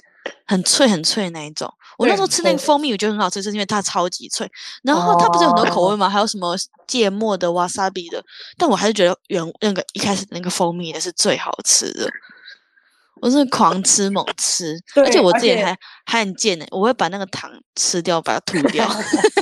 [0.47, 1.69] 很脆很脆那一种。
[1.99, 4.49] 我那时候吃那个蜂蜜，我觉得很好吃，是因为它超级脆。
[4.85, 6.09] 然后它不是有很多口味吗？
[6.09, 6.55] 还有什么
[6.87, 8.23] 芥末的、wasabi 的，
[8.57, 12.09] 但我还是觉得原那个一开始那个蜂蜜的是最好吃的。
[13.21, 18.87] 我是狂吃猛吃， 而且我自己还还很贱呢，我会把那个糖吃掉，把它吐掉，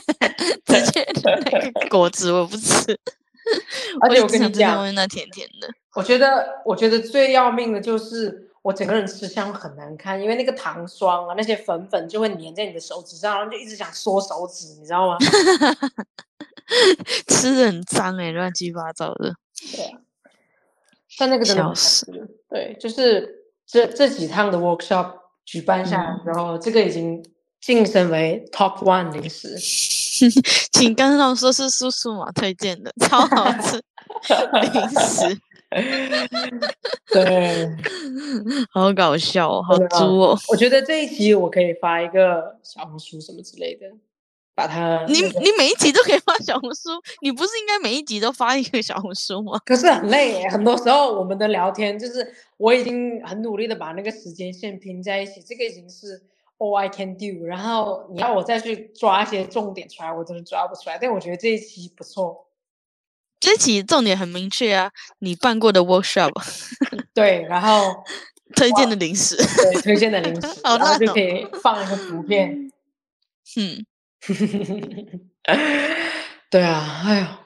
[0.66, 2.98] 直接那个果汁我不吃。
[4.02, 15.16] 而且我跟你讲，那甜甜的，我觉得我觉得最要命的就是我整个人吃相很难看，因为那个糖霜啊，那些粉粉就会粘在你的手指上，然后就一直想缩手指，你知道吗？
[17.28, 19.36] 吃的很脏哎，乱七八糟的。
[19.76, 20.00] 对啊，
[21.18, 22.04] 但那个真的好吃。
[22.50, 23.45] 对，就是。
[23.66, 25.12] 这这几趟的 workshop
[25.44, 27.24] 举办下来之后，这个已经
[27.60, 29.56] 晋升为 top one 零食。
[30.72, 33.82] 请刚刚说是叔叔嘛推荐的， 超好吃
[34.62, 35.38] 零食。
[37.12, 37.68] 对，
[38.70, 40.38] 好搞笑哦，好猪哦！
[40.48, 43.86] 我觉得这一集我可以发一个小红书什么之类的。
[44.56, 46.88] 把它，你你每一集都可以发小红书，
[47.20, 49.60] 你不是应该每一集都发一个小红书吗？
[49.66, 56.22] 可是很累，很多时候我们的聊天就是我已经很努力的把那个时间线拼在一起，这个已经是
[56.56, 57.44] all I can do。
[57.44, 60.96] 然后你要我再去抓一些重点出来，我真的抓不出来。
[60.98, 62.46] 但我觉得这一期不错，
[63.38, 66.32] 这一期重点很明确啊，你办过的 workshop，
[67.12, 67.94] 对，然后
[68.56, 72.72] 推荐的零食，对，推荐的零食， 然后就可以放一个图片，
[73.58, 73.84] 嗯。
[76.50, 77.40] 对啊，哎呀，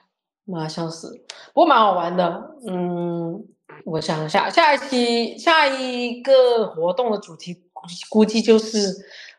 [0.45, 1.25] 妈笑死！
[1.55, 3.45] 不过蛮好玩的，嗯，
[3.85, 7.57] 我想一下，下一期下一个活动的主题
[8.09, 8.95] 估计就是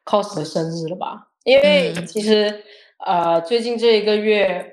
[0.05, 1.27] cos 的生日了吧？
[1.43, 2.63] 因为其实
[3.05, 4.65] 呃，最近这一个月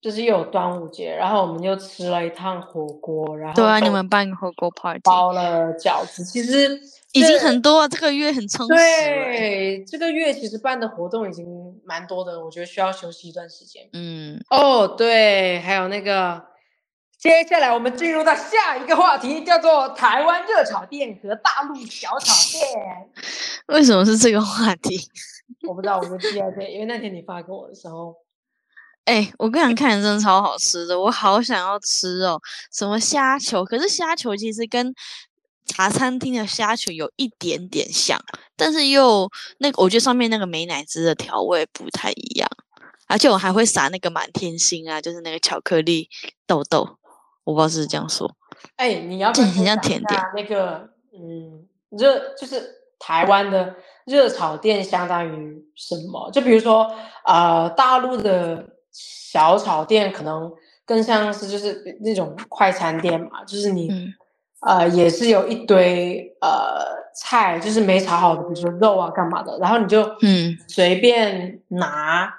[0.00, 6.80] 就是又有端午节，然后我们又吃了一趟火锅，然后对啊，你们办个火锅 party，包了饺子，其实。
[7.12, 8.74] 已经很多啊，这个月很充实。
[8.74, 11.46] 对，这个月其实办的活动已经
[11.84, 13.88] 蛮多的，我觉得需要休息一段时间。
[13.92, 16.42] 嗯，哦，对，还有那个，
[17.18, 23.10] 接下来我们进入到下一个话题，叫做台湾热炒店和大陆小炒店。
[23.68, 24.98] 为什么是这个话题？
[25.68, 28.16] 我不知道，我就记在这，因为那天你发给我的时候，
[29.04, 32.40] 哎，我跟你看，真的超好吃的，我好想要吃哦，
[32.72, 34.94] 什么虾球，可是虾球其实跟。
[35.64, 38.20] 茶餐厅的虾球有一点点像，
[38.56, 42.48] 但是又那个，我觉得上面那个美乃滋的调味不太一样，
[43.06, 46.08] 而且我还会撒那个满天星啊，就是那个巧克力
[46.46, 46.98] 豆豆，
[47.44, 48.36] 我不知道是不是这样说。
[48.76, 52.62] 哎，你要不很像甜点那个，嗯，热就是
[52.98, 56.30] 台湾的热炒店相当于什么？
[56.32, 56.92] 就比如说，
[57.24, 60.52] 呃，大陆的小炒店可能
[60.84, 63.88] 更像是就是那种快餐店嘛，就是你。
[64.62, 72.32] 呃，也是有一堆呃菜，就是没炒好的，比如说肉啊干嘛的，然后你就嗯随便拿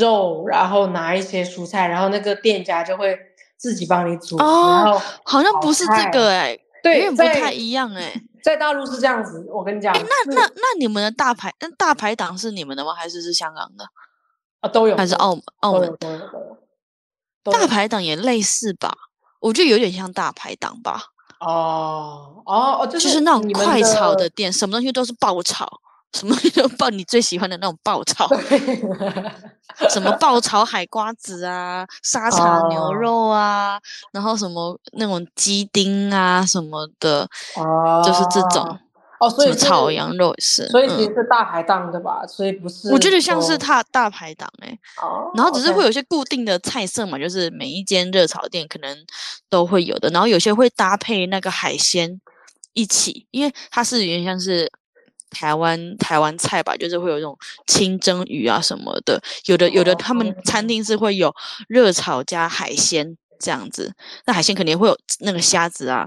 [0.00, 3.18] 肉，然后拿一些蔬菜，然后那个店家就会
[3.56, 12.94] 自己帮你煮，然哦，后好像不是这菜个哎、有对，点不太一样哎、在大陆是这样子，我跟你讲，那那那你们的大排那大排档是你们的吗？
[12.94, 13.84] 还是是香港的？
[14.60, 15.96] 啊都有，还是澳门澳澳门都有？
[15.96, 16.58] 都有都有
[17.42, 18.96] 都有大排档也类似吧？
[19.40, 21.02] 我觉得有点像大排档吧，
[21.40, 25.68] 哦哦哦，就就是那种快炒的店，什么东西都是爆炒，
[26.12, 28.28] 什么东西都爆你最喜欢的那种爆炒，
[29.90, 33.78] 什么爆炒海瓜子啊，沙茶牛哦肉啊，
[34.12, 38.78] 然后什么那种鸡丁啊什么的，哦，就是这种。
[39.18, 42.26] 哦，所以炒羊肉也是，所以其嗯实是大排档的吧？
[42.26, 49.06] 所以不是，我觉得像是大大排档哎、哦，然后只是会有一些固定的菜色嘛，就是每一间热炒店可能
[49.48, 52.20] 都会有的，然后有些会搭配那个海鲜
[52.74, 54.70] 一起，因为它是有点像是
[55.30, 61.34] 台湾台湾菜吧，就是会有一种清蒸鱼啊什么的，有的有的他们餐厅是会有
[61.68, 63.94] 热炒加海鲜这样子，
[64.26, 66.06] 那海鲜肯定会有那个虾子啊。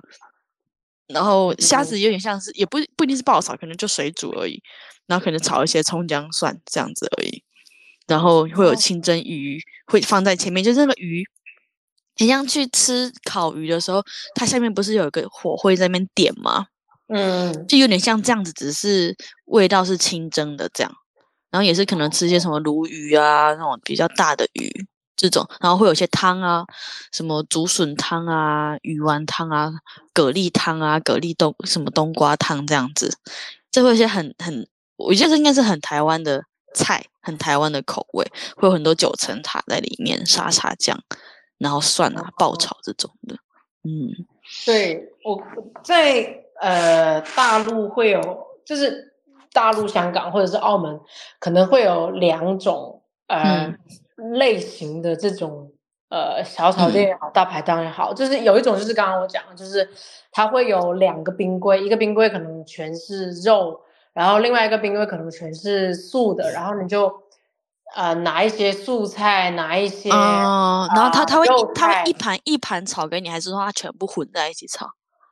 [1.14, 4.62] 然后虾嗯子有点像是，也不不一定是爆炒，可能就水煮而已，
[5.08, 7.44] 然后可能炒一些葱姜蒜这样子而已。
[8.08, 11.24] 然后会有哦清蒸鱼会放在前面，就是那个鱼，
[12.18, 16.68] 很像去吃烤鱼的时候，它下面不是有一个火会在那边点吗？
[17.08, 20.92] 嗯就有点像这样子，只是味道是清蒸的这样。
[21.52, 24.72] 然后也是可能吃一些什么鲈鱼啊，那种比较大的鱼
[25.20, 26.66] 这种，然后会有一些汤啊，
[27.12, 29.70] 什么竹笋汤啊、鱼丸汤啊、
[30.14, 33.18] 蛤蜊汤啊、蛤蜊冬什么冬瓜汤这样子，
[33.70, 40.98] 这会有一些很很，我觉得这应该是很台湾的菜，很台湾的口味，会有很多九层塔在里面，沙茶酱，
[41.58, 42.58] 然后蒜啊、爆哦。
[42.58, 43.36] 炒这种的，
[43.84, 44.26] 嗯。
[44.66, 45.44] 对，我
[45.84, 49.14] 在呃大陆会有，就是
[49.52, 51.00] 大陆、香港或者是澳门，
[51.40, 53.80] 可能会有两种呃、嗯
[54.34, 55.72] 类型的这种
[56.10, 59.90] 呃小炒嗯店也好，大排档也好，就是有一种就是刚刚我讲的，就是
[60.32, 63.82] 它会有两个冰柜，一个冰柜可能全是肉，
[64.14, 67.12] 然后另外一个冰柜可能全是素的，然后你就
[67.96, 74.88] 呃拿一些素菜，拿一些、哦，然后他啊他会他会一盘一盘炒给你，还是说他全部混在一起炒？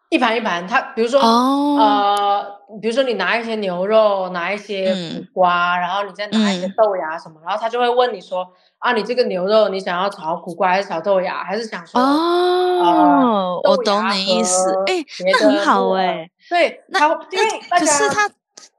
[0.09, 2.45] 一盘一盘，它比如说、哦，呃，
[2.81, 8.47] 比如说你拿一些牛肉，拿一些苦嗯瓜，然后你再拿一些嗯豆芽什么，然后他就会问你说
[8.79, 18.29] 啊，你这个牛肉你想要炒苦瓜还是炒豆芽，还是想说哦，我懂你意思和，哎，别那很好哎，对，那他会因为大可是他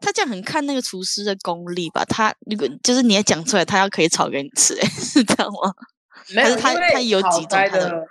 [0.00, 2.02] 他这样很看那个厨师的功力吧？
[2.06, 5.74] 他如果就是你也讲出来，他要可以炒给你吃，哎，是这样吗？
[6.34, 8.06] 没有，还是他他有几种的，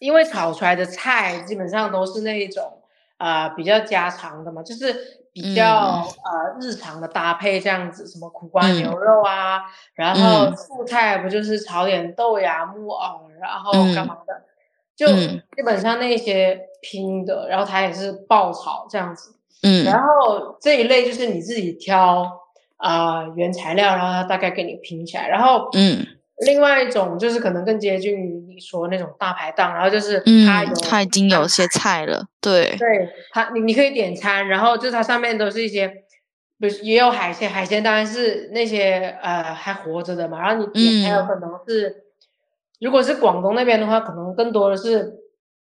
[0.00, 2.82] 因为炒出来的菜基本上都是那一种
[3.18, 4.94] 呃比较家常的嘛，就是
[5.32, 6.02] 比较、嗯。
[6.02, 9.62] 呃日常的搭配这样子，什么苦瓜嗯牛肉啊，
[9.94, 10.46] 然后。
[10.46, 14.42] 嗯素菜不就是炒点豆芽、木耳，然后干嗯嘛的，
[14.94, 15.42] 就嗯。
[15.56, 20.00] 基本上那些拼的，然后它也是爆炒这样子，嗯然。
[20.02, 22.40] 后这一类就是你自己挑
[22.76, 26.06] 啊、呃原材料，然后它大概给你拼起来，然后嗯
[26.38, 35.86] 另外一种就是可能更接近于你说那种大排档，然后就是它有嗯，他已经有些菜了，对，对它你你可以点餐，然后就是它上面都是一些，
[36.58, 41.26] 比如也有海鲜，海鲜当然是那些呃还活着的嘛，然后你点还有嗯。
[41.28, 42.04] 可能是，
[42.80, 45.14] 如果是广东那边的话，可能更多的是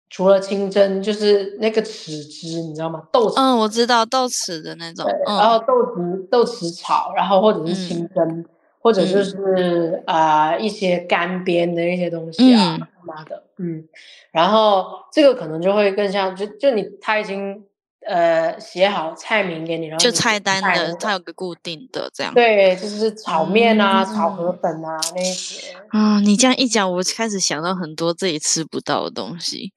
[0.09, 3.03] 除了清蒸，就是那个豉汁，你知道吗？
[3.11, 5.37] 豆豉嗯，我知道豆豉的那种，，嗯。
[5.37, 8.45] 然后豆豉豆豉炒，然后或者是清蒸，
[8.87, 12.79] 或者就嗯是啊、呃一些干煸的一些东西啊，嗯。
[12.79, 13.83] 干嘛的，嗯，
[14.31, 17.61] 然后这个可能就会更像，就就你他已经
[18.07, 22.23] 呃写好菜名给你，然后就菜单的它有个固定的这。
[22.23, 22.33] 样。
[22.33, 24.59] 对，就是炒面啊、炒河嗯。
[24.61, 29.69] 粉啊那些，啊、你这样一讲，我开始想到很多自己吃不到的东西，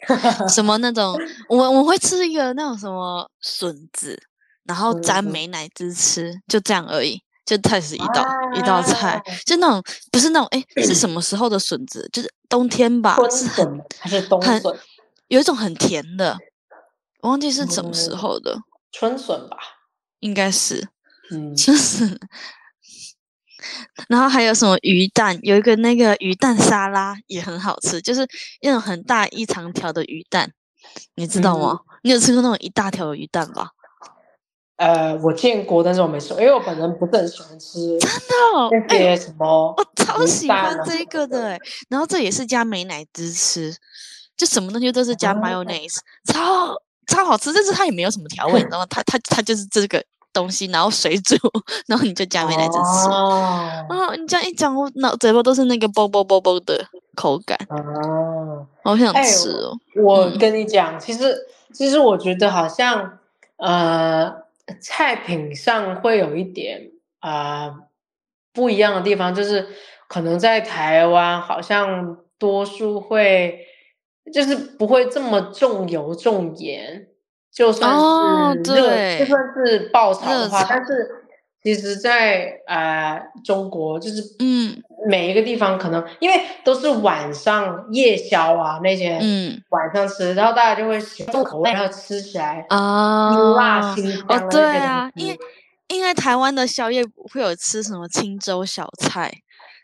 [0.48, 1.16] 什么那种，
[1.48, 4.16] 我我会吃一个那种什么笋子，
[4.64, 7.20] 然后沾嗯美乃滋吃，就这样而已，
[7.56, 9.82] 就菜是一道、一道菜啊，就那种
[10.12, 12.08] 不是那种哎是什么时候的笋子？
[12.12, 14.78] 就是冬天吧，春是很还是冬很笋？
[15.26, 16.38] 有一种很甜的，
[17.22, 18.56] 我忘记是什么时嗯候的，
[18.92, 19.56] 春笋吧，
[20.20, 20.88] 应该是。
[21.32, 22.20] 嗯，就是，
[24.08, 28.24] 然后还有什么鱼蛋，有一个那个鱼蛋沙拉也很好吃，就是
[28.62, 30.52] 那种很大一长条的鱼蛋，
[31.16, 31.80] 你知道吗？
[32.02, 33.70] 你有吃过那种一大条的鱼蛋吧？
[34.80, 41.60] 呃，我见过，但是我没吃，因为我本人不是很喜欢吃真的哦，那些什么我超喜欢这个的欸，
[41.90, 43.76] 然后这也是加美乃滋吃，
[44.38, 46.74] 就什么东西都是加哦 mayonnaise，超
[47.06, 48.86] 超好吃，但是它也没有什么调味，你知道吗？
[48.88, 50.02] 它它它就是这个
[50.32, 51.36] 东西，然后水煮，
[51.86, 53.10] 然后你就加美乃滋吃。
[53.10, 56.82] 哦啊，你这样一讲，我脑嘴巴都是那个啵啵啵啵的
[57.14, 59.76] 口感，哦，好想哎吃哦。
[60.02, 61.36] 我嗯跟你讲，其实
[61.74, 63.18] 其实我觉得好像
[63.58, 64.32] 呃，
[64.80, 66.90] 菜品上会有一点
[67.20, 67.76] 啊、呃
[68.52, 69.64] 不一样的地方，就是
[70.08, 73.64] 可能在台湾好像多数会
[74.32, 77.06] 就是不会这么重油重盐，
[77.52, 81.19] 就算哦是热，对就算是爆炒的话，但是
[81.62, 84.82] 其实在，呃中国就是嗯。
[85.08, 89.58] 每一个地方可能因为都是晚上夜宵啊那些嗯。
[89.70, 95.38] 晚上吃，然后大家就会喜欢重口味，然后吃起来啊，辛辣辛香哦的，对啊，因为
[95.88, 97.02] 因为台湾的宵夜
[97.32, 99.32] 会有吃什么青州小菜，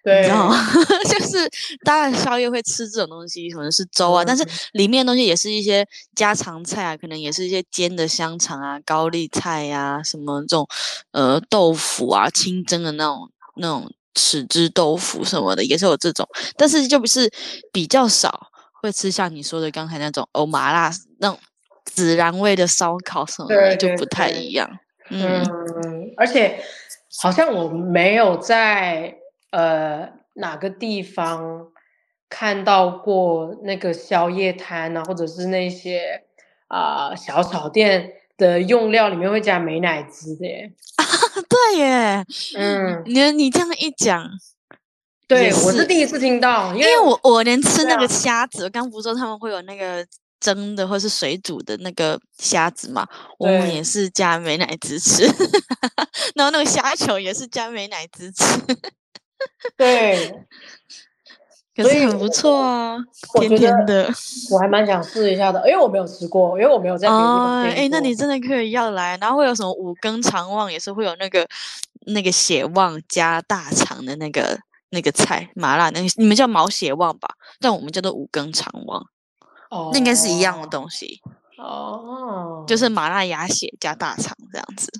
[0.06, 0.56] 你对知道吗？
[1.08, 1.48] 就是
[1.84, 10.66] 当然宵夜会吃这种东西，可能是粥啊，但是嗯里面的东西也是一些家常菜啊，可能也是一些煎的香肠啊、高丽菜呀、什么这种
[11.12, 16.26] 呃豆腐啊、清蒸的那种那种豉汁豆腐什么的，也是有这种，
[16.56, 17.30] 但是就不是
[17.72, 18.48] 比较少
[18.80, 21.38] 会吃像你说的刚才那种哦麻辣那种
[21.94, 24.68] 孜然味的烧烤什么的，就不太一样。
[25.10, 26.62] 嗯嗯，而且
[27.20, 29.15] 好像我没有在
[29.50, 31.68] 呃哪个地方
[32.28, 36.24] 看到过那个宵夜摊啊，或者是那些
[36.68, 40.72] 啊、小炒店的用料里面会加美乃滋的耶。
[41.48, 42.24] 对耶，
[42.56, 44.28] 嗯，你你这样一讲，
[45.28, 50.04] 对，是我是第一次听到，因因为我我连吃那个虾子，我刚不是说他们会有那个
[50.40, 53.06] 蒸的或是水煮的那个虾子嘛，
[53.38, 55.24] 我们也是加美乃滋吃，
[56.34, 58.44] 然后那个虾球也是加美乃滋吃，
[59.76, 60.44] 对，
[61.76, 62.96] 可是很不错啊，
[63.40, 64.08] 甜甜的。
[64.50, 71.46] 我还蛮想试一下的，因为我没有吃过，因为我没有在别的地哦，方哎、那你真的可以要来，然后会有什么五更肠旺，也是会有那个
[72.06, 74.58] 那个血旺加大肠的那个
[74.90, 77.28] 那个菜，麻辣那个，你们叫毛血旺吧？
[77.60, 79.04] 但我们叫做五更肠旺，
[79.70, 81.20] 哦，那应该是一样的东西，
[81.58, 84.90] 哦，就是麻辣鸭血加大肠这样子。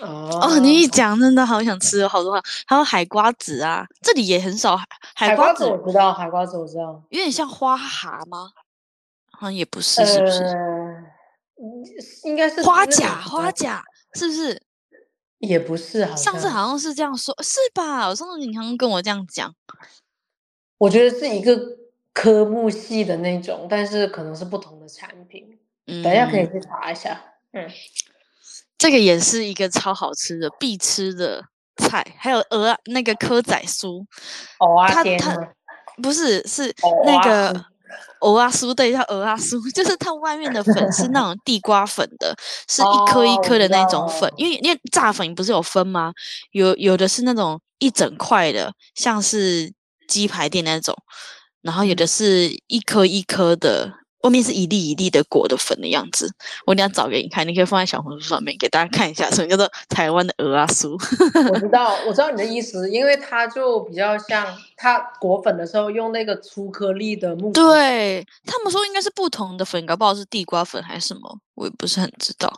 [0.00, 4.76] 哦哦，你一讲真的好想吃哦，好多话，还有海瓜子啊，这里也很少
[5.14, 8.50] 海瓜瓜子，我知道，海瓜子我知道，有点像花蛤吗？
[9.30, 10.42] 好像也不是，是不是？
[12.24, 13.84] 应该是花甲，花甲
[14.14, 14.60] 是不是？
[15.38, 18.08] 也不是，好像上次好像是这样说，是吧？
[18.08, 19.54] 我上次你好像跟我这样讲，
[20.78, 21.56] 我觉得是一个
[22.12, 25.58] 科目系的那种，但是可能是不同的产品。
[25.86, 27.20] 嗯，等一下可以去查一下。
[27.52, 27.68] 嗯，
[28.76, 31.42] 这个也是一个超好吃的必吃的
[31.76, 34.04] 菜，还有鹅啊那个蚵仔酥，
[34.88, 35.54] 它它？
[36.02, 36.74] 不是是
[37.06, 37.64] 那个酥
[38.18, 42.36] 藕啊酥，对，叫鹅啊酥， 就是它外面的粉是那种地瓜粉的，
[42.68, 46.12] 是一颗一颗的那种粉道，因为因为炸粉不是有分吗？
[46.50, 49.72] 有有的是那种一整块的，像是
[50.08, 50.96] 鸡排店那种，
[51.62, 53.92] 然后有的嗯是一颗一颗的。
[54.24, 56.32] 外面是一粒一粒的裹的粉的样子，
[56.66, 60.92] 我等下找给你看，你可以放在小红书上面给大家看一下，什么叫做台湾的鹅啊酥。
[61.52, 64.46] 我知道，我知道你的意思，因为它就比较像
[64.78, 67.52] 它裹粉的时候用那个粗颗粒的木。
[67.52, 72.50] 对他们说应该是不同的粉，搞不好是地瓜粉还是什么，我也不是很知道。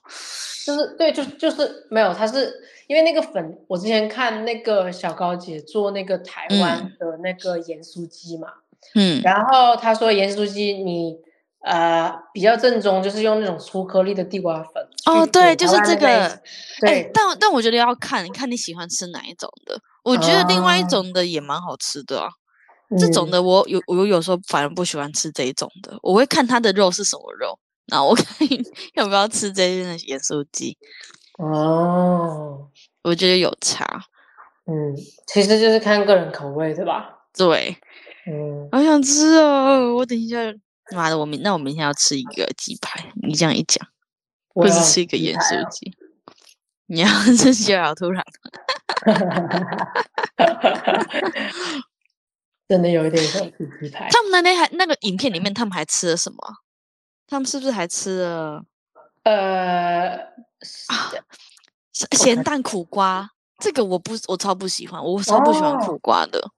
[0.64, 2.54] 就是对，就就是没有，它是
[2.86, 8.48] 因为那个粉，我之前看那个小高姐做那个台湾的那个盐酥鸡嘛，
[8.94, 11.18] 嗯，然后她说盐酥鸡你
[11.66, 16.40] 呃比较正宗，就是用那种粗颗粒的地瓜粉哦，对，就是这个。
[16.80, 19.78] 对，，但但我觉得要看看你喜欢吃哪一种的。
[20.04, 22.28] 我觉得另外一啊种的也蛮好吃的啊。
[22.96, 28.46] 这种嗯的我有我有时候反而不喜欢吃这一种的，我会看它的肉是什么肉，然后我 看
[28.94, 30.78] 要不要吃这一的盐酥鸡。
[31.38, 32.68] 哦，
[33.02, 33.84] 我觉得有差。
[34.66, 34.94] 嗯，
[35.26, 37.10] 其实就是看个人口味，对吧？
[37.36, 37.76] 对，
[38.26, 39.94] 嗯，好想吃哦！
[39.96, 40.36] 我等一下，
[40.92, 43.12] 妈的，我明那我明天要吃一个鸡排。
[43.22, 43.86] 你这样一讲。
[44.48, 45.92] 或是我要吃一个盐酥鸡。
[46.86, 48.24] 你要 吃鸡排好突然，
[52.68, 54.08] 真的有一点想吃鸡排。
[54.10, 56.54] 他们那天还那个影片里面，他们还吃了什么啊？
[57.26, 58.64] 他们是不是还吃了
[59.24, 60.16] 呃，
[61.92, 63.30] 咸咸蛋苦瓜？
[63.58, 66.50] 这个我不，我超不喜欢，我超不喜欢苦哦瓜的。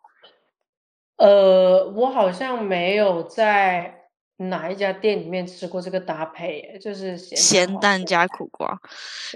[1.16, 3.97] 呃，我好像没有在
[4.38, 8.80] 哪一家店里面吃过这个搭配，就是咸咸蛋加苦瓜，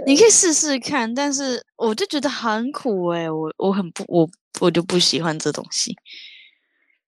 [0.07, 4.29] 你可以试试看，但是我就觉得很苦诶、我我很不我
[4.61, 5.97] 我就不喜欢这东西。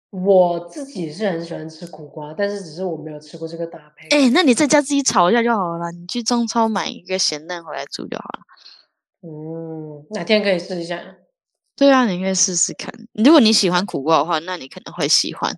[0.10, 4.08] 我自己是很喜欢吃苦瓜，但是只是我没有吃过这个搭配。
[4.10, 8.40] 哎、那你在家自己炒一下就好了，你去中超买一个咸蛋回来煮就好了。
[9.22, 11.00] 嗯，哪天可以试一下？
[11.76, 12.94] 对啊，你可以试试看。
[13.14, 15.58] 如果你喜欢苦瓜的话，那你可能会喜欢。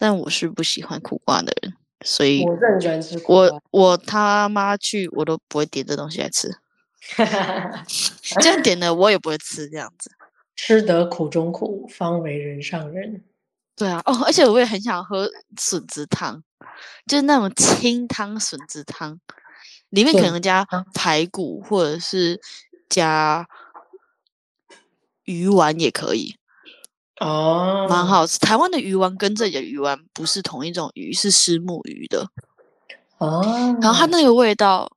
[0.00, 1.74] 但我是不喜欢苦瓜的人，
[2.06, 3.60] 所以我是很喜欢吃苦我瓜。
[3.70, 6.50] 我他妈去我都不会点这东西来吃，
[8.40, 10.10] 这样点的我也不会吃这样子。
[10.56, 13.22] 吃得苦中苦，方为人上人。
[13.76, 16.42] 对啊，哦，而且我也很想喝笋子汤，
[17.06, 19.20] 就是那种清汤笋子汤，
[19.90, 22.40] 里面可能加排骨或者是
[22.88, 23.46] 加
[25.24, 26.36] 鱼丸也可以，
[27.20, 28.06] 哦，蛮。
[28.06, 28.38] 好吃。
[28.38, 32.28] 台湾的鱼丸跟这里的鱼丸不是同一种鱼，是虱目鱼的，
[33.18, 33.42] 哦，
[33.80, 34.90] 然后它那个味道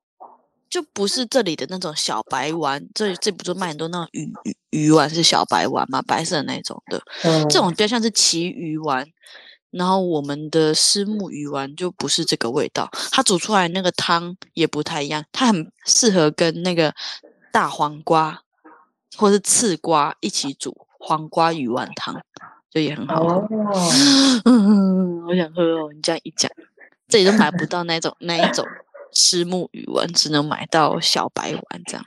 [0.70, 7.00] 就不是这里的那种小白丸，这这不就卖很多那种鱼鱼鱼丸是小白丸嘛，白色的那种的。
[7.24, 9.06] 嗯这种比较像是旗鱼丸，
[9.70, 16.96] 然后我们的虱目鱼丸就不是这个味道，它煮出来那个汤也不太一样，它很适合跟那个
[17.52, 18.42] 大黄瓜
[19.16, 22.16] 或是刺瓜一起煮黄瓜鱼丸汤，
[22.72, 23.36] 就也很好喝。
[23.36, 23.48] 哦，
[24.46, 25.92] 嗯， 好想喝哦！
[25.94, 26.50] 你这样一讲，
[27.10, 28.66] 这里都买不到那种那一种
[29.12, 32.06] 虱目鱼丸，只能买到小白丸这样。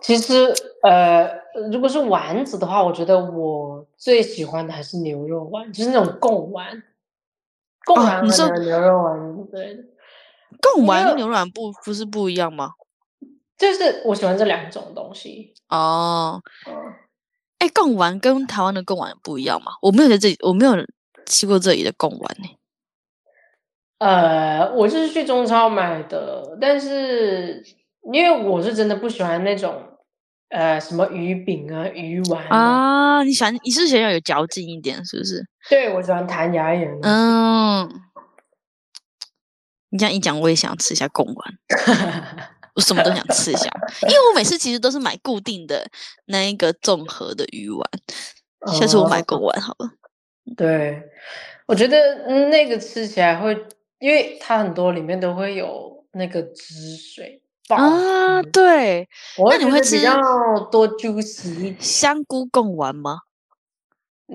[0.00, 0.52] 其实
[0.82, 1.28] 呃，
[1.70, 6.82] 如果是丸子的话，我觉得我最喜欢的还是牛肉丸，就是那种贡丸。
[7.84, 9.84] 贡哦丸和你说牛牛肉丸，对，
[10.60, 12.70] 贡丸跟牛软不不是不一样吗？
[13.58, 15.52] 就是我喜欢这两种东西。
[15.68, 16.74] 哦，嗯，
[17.62, 19.70] 哎，贡丸跟台湾的贡丸不一样吗？
[19.80, 20.72] 我没有在这里，我没有
[21.26, 22.48] 吃过这里的贡丸呢、
[23.98, 27.62] 呃，我就是去中超买的，但是
[28.12, 29.80] 因为我是真的不喜欢那种
[30.48, 35.46] 呃什么鱼饼啊、鱼丸啊，啊，你喜欢你是想要有嚼劲一点，是不是？
[35.70, 36.90] 对我喜欢弹牙一点。
[37.02, 37.88] 嗯，
[39.90, 41.54] 你这样一讲，我也想吃一下贡丸，
[42.74, 43.70] 我什么都想吃一下，
[44.02, 45.86] 因为我每次其实都是买固定的
[46.26, 47.86] 那一个综合的鱼丸，
[48.78, 49.90] 下次我买哦贡丸好了。
[50.56, 51.02] 对，
[51.66, 51.96] 我觉得
[52.26, 53.52] 嗯那个吃起来会，
[53.98, 59.08] 因为它很多里面都会有那个汁水啊，对，
[59.38, 60.18] 我那你会吃较
[60.70, 63.20] 多 juicy，香菇贡丸吗？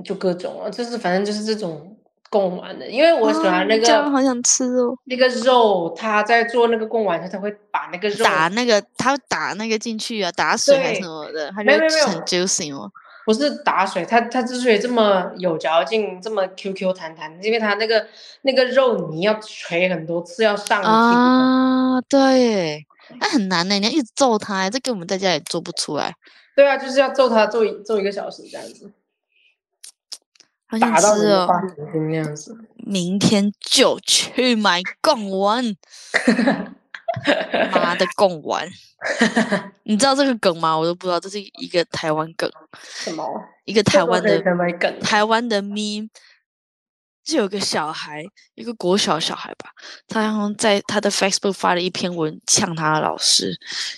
[0.03, 1.96] 就各种啊，就是反正就是这种
[2.29, 4.97] 贡丸的，因为我喜啊欢那个好想吃哦。
[5.05, 12.91] 那个肉，他在做那个贡丸，他才会把那个肉打那个，他会打那个进去啊，打水还是什么的，他就很 juicy 哦？
[13.25, 18.07] 不是打水，它它之所以这么有嚼劲，这么 Q Q 弹弹，因为它那个
[18.43, 20.89] 那个肉泥要捶很多次，要上劲。
[20.89, 22.85] 啊，对，
[23.19, 26.15] 那很难呢，你要一直揍它耶，这个我们在家也做不出来，
[26.55, 28.89] 对啊，就是要揍它揍一揍一个小时这样子，
[30.67, 31.47] 好想吃哦。
[32.75, 35.63] 明天就去买贡丸，
[37.71, 38.67] 妈的贡丸！
[39.83, 40.77] 你知道这个梗吗？
[40.77, 42.49] 我都不知道，这是一个台湾梗，
[42.81, 43.25] 什么？
[43.65, 44.41] 一个台湾的？
[45.01, 46.09] 台湾的 meme，
[47.23, 48.23] 就有个小孩，
[48.55, 49.69] 一个国小小孩吧，
[50.07, 53.57] 他好像在他的 Facebook 发了一篇文呛他的老师，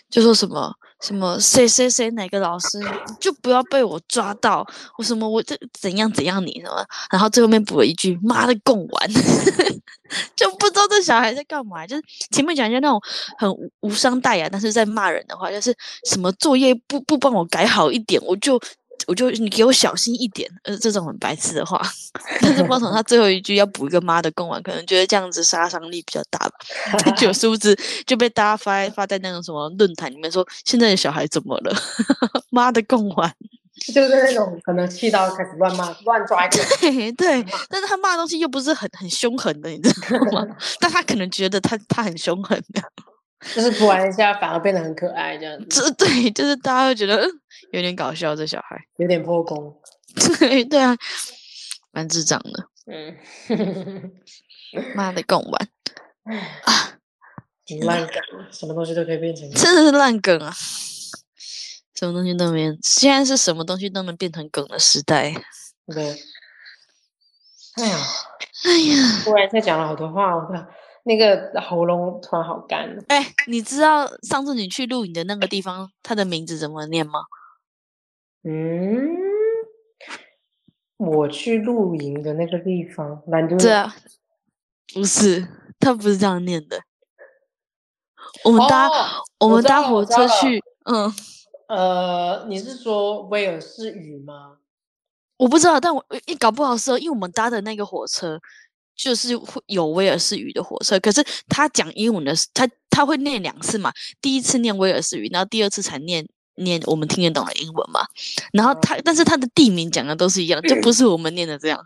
[0.10, 2.80] 就说什么什么谁谁谁哪个老师
[3.20, 4.66] 就不要被我抓到，
[4.98, 9.10] 我什么我这怎样怎样你什么，然后最后面补了一句妈的供完，
[10.36, 13.02] 就不知道这小孩在干嘛，就是前面讲一些那种
[13.38, 13.50] 很
[13.82, 15.76] 无伤大雅，但是在骂人的话，就是
[16.06, 18.60] 什么作业不不帮我改好一点，我就。
[19.10, 21.82] 我就你给我小心一点，呃，这种很白痴的话，
[22.42, 27.12] 但是不知道从他最后一句要补一个妈的贡丸，可能觉得这样子杀伤力比较大吧。
[27.18, 31.76] 就殊不知就被大家发发在那种什么论坛里面说，现在的小孩怎么了？
[32.52, 33.34] 妈的贡丸，
[33.92, 36.50] 就是那种可能气到开始乱骂、乱抓一。
[36.80, 40.46] 对对，但是他骂的东西又不是很很凶狠的，你知道吗？
[40.80, 42.82] 但他可能觉得他他很凶狠的，
[43.56, 47.30] 就是突然一下反而变得很可爱，这样子这对，就是大家会觉得嗯
[47.72, 49.80] 有点搞笑，这小孩，有点破功。
[50.40, 50.98] 对 对啊，
[51.92, 53.16] 蛮智障的，嗯，
[54.96, 55.68] 妈的贡丸，
[57.66, 58.16] 挺烂梗，
[58.52, 59.50] 什么东西都可以变成。
[59.54, 60.52] 真的是烂梗啊！
[61.94, 65.34] 什么东西都没，现在是什么东西都能变成梗的时代。
[65.86, 66.18] 对。
[67.76, 67.98] 哎呀，
[68.66, 70.68] 哎呀，突然在讲了好多话，我的
[71.04, 72.98] 那个喉咙突然好干。
[73.10, 77.20] 哎，你知道上次你去录影的那个地方，它的名字怎么念吗？
[78.44, 79.18] 嗯，
[80.98, 83.58] 我去露营的那个地方，兰州。
[83.58, 83.96] 对啊，
[84.94, 85.48] 不是，
[85.80, 86.82] 他不是这样念的。
[88.44, 88.94] 我们搭、哦
[89.40, 91.14] 我们搭火车去，嗯，
[91.68, 94.58] 呃，你是说威尔士语吗？
[95.38, 98.40] 我不知道，但我一搞不好是因为我们搭的那个火车
[98.96, 106.28] 就是会有威尔士语的火车，可是他讲英文的，他他会念两次嘛，第一次念威尔士语，然后第二次才念
[106.60, 108.02] 念我们听得懂的英文嘛。
[108.54, 111.80] 然后他，但是他的地名讲的都是一样，就不是我们念的这样。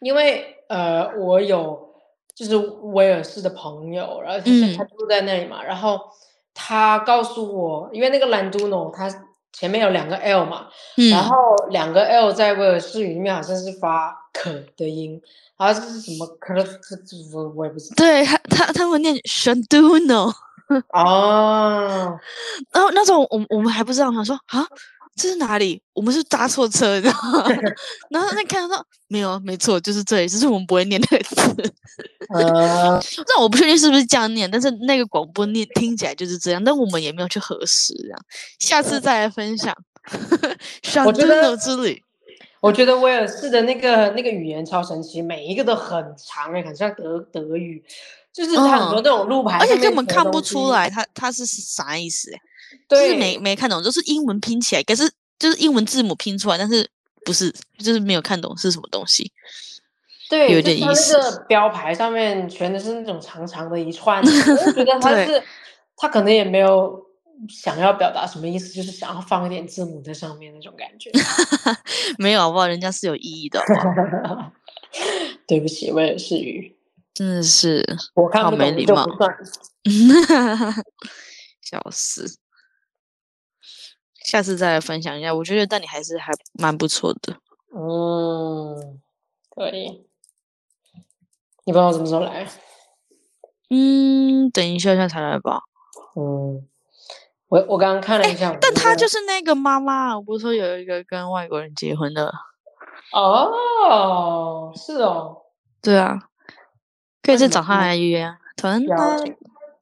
[0.00, 1.88] 因为呃，我有
[2.34, 6.00] 就是威尔士的朋友，然后他他住在那里嘛，然后
[6.52, 9.08] 他告诉我，因为那个兰都诺他。
[9.52, 10.66] 前面有两个 L 嘛，
[11.10, 11.34] 然后
[11.70, 15.18] 两个 L 在威尔士语里面好像是发可的音，
[15.54, 16.62] 好像是什么可的，
[17.32, 17.94] 我我也不知道。
[17.96, 20.30] 对他他他们念 Shanduno，
[20.92, 22.18] 哦，
[22.72, 24.66] 然后那时候我我们还不知道，想说啊。
[25.18, 25.80] 这是哪里？
[25.94, 27.48] 我们是搭错车，你知道吗？
[28.12, 29.40] 然后那看到没有？
[29.40, 31.74] 没错，就是这里，只是我们不会念那个字。
[32.34, 38.20] 呃，那我不确定是不是这样念，但是那个广播念听起来就是这样，但我们也没有去核实，这样
[38.58, 39.74] 下次再来分享。
[41.06, 42.02] 我觉得之旅，
[42.60, 47.82] 我觉得威尔士的那个那个语言超神奇，每一个都很长诶，很像德德语，
[48.36, 52.40] 就是它很多那种路牌，而且根本看不出来它它是啥意思诶。
[52.88, 56.88] 就是没没看懂，就是英文拼起来，可是就是英文字母拼出来，但是
[57.24, 59.32] 不是，就是没有看懂是什么东西。
[60.28, 61.16] 对，有点意思。
[61.16, 65.42] 那个标牌上面全都是那种长长的一串，我觉得 他是
[65.96, 67.00] 他可能也没有
[67.48, 71.10] 想要表达什么意思，就是想要放一点字母在上面那种感觉。
[72.18, 72.66] 没有，好不好？
[72.66, 73.60] 人家是有意义的。
[75.48, 76.75] 对不起，我也是语，
[77.16, 77.82] 真的是
[78.14, 79.06] 我看没礼貌。
[81.62, 82.38] 笑死。
[84.26, 87.38] 下次再来分享一下，我觉得但你还是还蛮不错的。
[87.74, 89.00] 嗯，
[89.48, 90.04] 可以。
[91.64, 92.46] 你不知道什么时候来？
[93.70, 95.60] 嗯，等一下下才来吧。
[96.16, 96.68] 嗯，
[97.48, 102.30] 我我刚刚看了一下，但他就是那个妈妈，我不是说有一个跟外国人结婚的。
[103.12, 105.44] 哦，是哦。
[105.80, 106.28] 对啊，
[107.26, 108.38] 可以再找他来约啊。
[108.56, 109.18] 可能他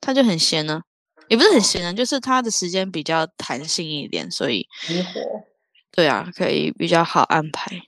[0.00, 0.82] 他就很闲呢。
[1.28, 4.66] 也不是很闲啊，就是他的时间比较弹性一点，所以
[5.90, 7.80] 对啊，可以比较好安排。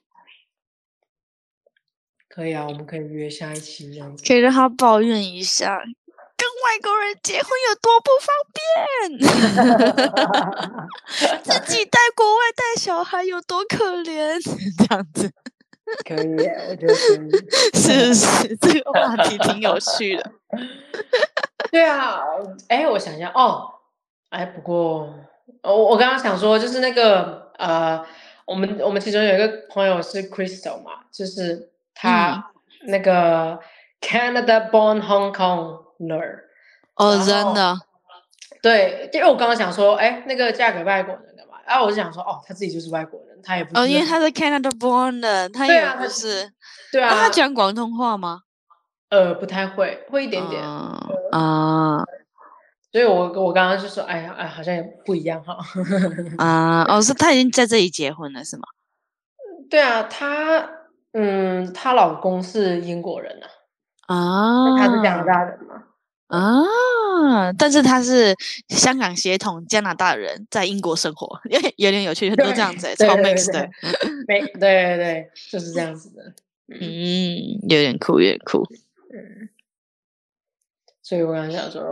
[2.28, 4.24] 可以啊，我们可以约下一期这样子。
[4.26, 9.18] 可以让他抱怨一下，跟外国人结婚有多不方便，
[11.44, 14.40] 自己在国外带小孩有多可怜，
[14.88, 15.30] 这样子。
[16.07, 16.37] 可以，
[16.70, 17.30] 我觉得可以。
[17.78, 20.32] 是是，这个话题挺有趣的。
[21.70, 22.20] 对啊，
[22.68, 23.68] 哎，我想一下哦，
[24.30, 25.14] 哎，不过
[25.62, 28.05] 我我刚刚想说，就是那个呃，
[28.47, 32.51] 我们我们其中有一个朋友是 Crystal 嘛，就是他
[32.89, 33.59] 那个
[34.01, 36.41] Canada born Hong Konger。
[36.95, 37.76] 哦，真的。
[38.62, 41.36] 对，因为我刚刚想说，哎，那个嫁给外国人
[41.66, 46.50] 然后我就想说，哦，他自己就是外国人，他也不哦，因为他是 Canada born 的，他也不是，
[46.92, 48.40] 对啊，他讲广东话吗？
[49.10, 52.04] 呃，不太会，会一点点啊。
[52.92, 55.58] 所以，我我刚刚就说，哎呀，哎，好像也不一样哈。
[56.38, 58.62] 啊， 哦，是他已经在这里结婚了，是吗？
[59.68, 60.66] 对啊，她，
[61.12, 64.14] 嗯，她老公是英国人啊。
[64.14, 64.78] 啊。
[64.78, 65.74] 他是加拿大人嘛？
[66.29, 68.35] 啊，但是他是
[68.68, 73.68] 香港协统加拿大人，在英国生活，有有点有趣，都这样子，超 mix 的。
[74.27, 76.33] 没，对对对，就是这样子的。
[76.68, 78.66] 嗯，有点酷，有点酷。
[79.14, 79.49] 嗯，
[81.01, 81.83] 所以我刚想说，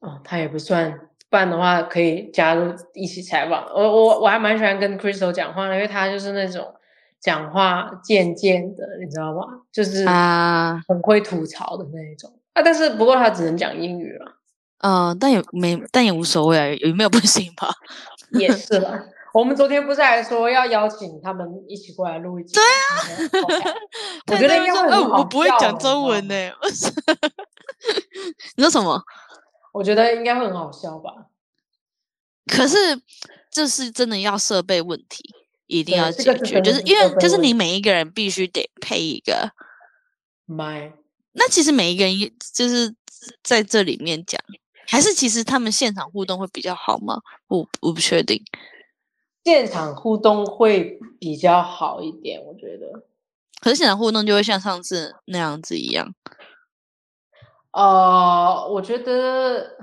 [0.00, 1.00] 哦，他也不算，
[1.30, 3.66] 不然的话可以加入一起采访。
[3.74, 6.74] 我我我还蛮喜欢跟 Crystal 讲话的，因为他就是那种
[7.18, 9.62] 讲话贱贱的，你知道吗？
[9.72, 12.39] 就是啊，很会吐槽的那一种啊。
[12.54, 14.36] 但是不过他只能讲英语了。
[14.82, 17.68] 嗯，但也没，但也无所谓啊，有没有不行吧？
[18.38, 19.02] 也是啦。
[19.32, 22.54] 我们昨天不是还说要邀请他们一起过来录一集？
[22.54, 23.74] 对啊，
[24.32, 26.34] 我觉得应该会很好我不会讲中文呢。
[28.56, 29.00] 你说什么？
[29.72, 31.12] 我觉得应该会很好笑吧。
[32.46, 32.76] 可是
[33.50, 35.32] 这是真的要设备问题，
[35.66, 39.52] 一定要解决，就是因为就是你每一个人必须得配一个
[40.46, 40.94] 麦。
[41.32, 42.14] 那其实每一个人
[42.54, 42.94] 就是
[43.42, 44.40] 在这里面讲，
[44.88, 47.20] 还是其实他们现场互动会比较好吗？
[47.48, 48.42] 我我不确定。
[49.44, 53.04] 现场互动会比较好一点，我觉得。
[53.60, 56.14] 可是现场互动就会像上次那样子一样。
[57.72, 59.76] 呃，我觉得，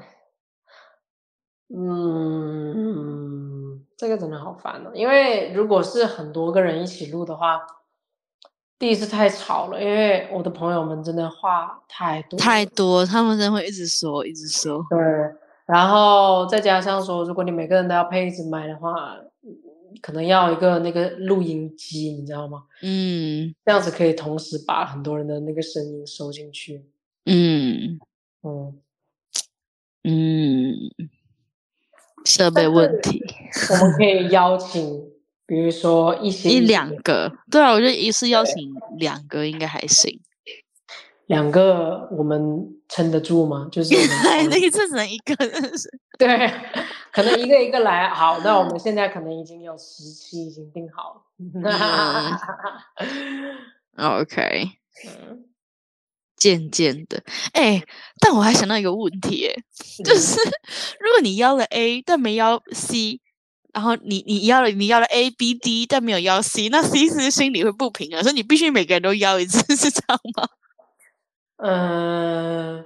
[1.73, 4.91] 嗯，这个真的好烦哦。
[4.93, 7.61] 因为如果是很多个人一起录的话，
[8.79, 14.85] 第一次太吵了，因为我的朋友们真的话太多太多，他们真的会一直说，一直说。
[14.89, 14.99] 对，
[15.65, 19.17] 然后再加上说，如果你每个人都要配一支麦的话。
[20.01, 22.65] 可能要一个那个录音机，你知道吗？
[22.83, 26.85] 嗯这样子可以同时把很多人的那个声音收进去。
[27.25, 27.97] 嗯
[28.43, 28.79] 嗯，
[30.03, 30.73] 嗯，
[32.25, 33.23] 设备问题
[33.71, 35.09] 我们可以邀请，
[35.47, 40.19] 比如说一些一一两个，对啊，我觉得一次邀请两个应该还行。
[41.27, 43.67] 两个，我们撑得住吗？
[43.71, 45.35] 就是我们 哎，讨论那一次只能一个。
[46.17, 46.51] 对，
[47.11, 48.09] 可能一个一个来。
[48.09, 51.21] 好，那我们现在可能已经有十期已经定好了。
[53.97, 54.69] OK，
[55.07, 55.43] 嗯
[56.37, 57.23] 渐渐的，
[57.53, 57.83] 哎，
[58.19, 59.55] 但我还想到一个问题，哎，
[60.05, 60.39] 就是
[61.01, 63.19] 如果你邀了 A 但没邀 C，
[63.77, 70.49] 然后你你要了你要了 A B D 但没有邀 C，那 C 是心里会不平衡，所以你必须每个人都邀一次，是这样吗？
[71.57, 72.83] 嗯，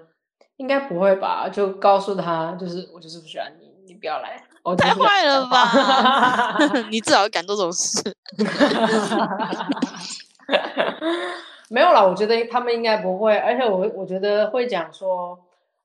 [0.57, 1.47] 应该不会吧？
[1.47, 4.43] 就告诉他，就是我就是不喜欢你，你不要来。
[4.77, 6.57] 太坏了吧！
[6.91, 8.13] 你至少敢做这种事。
[11.69, 15.39] 没有啦，我觉得他们应该不会，而且我我觉得会讲说，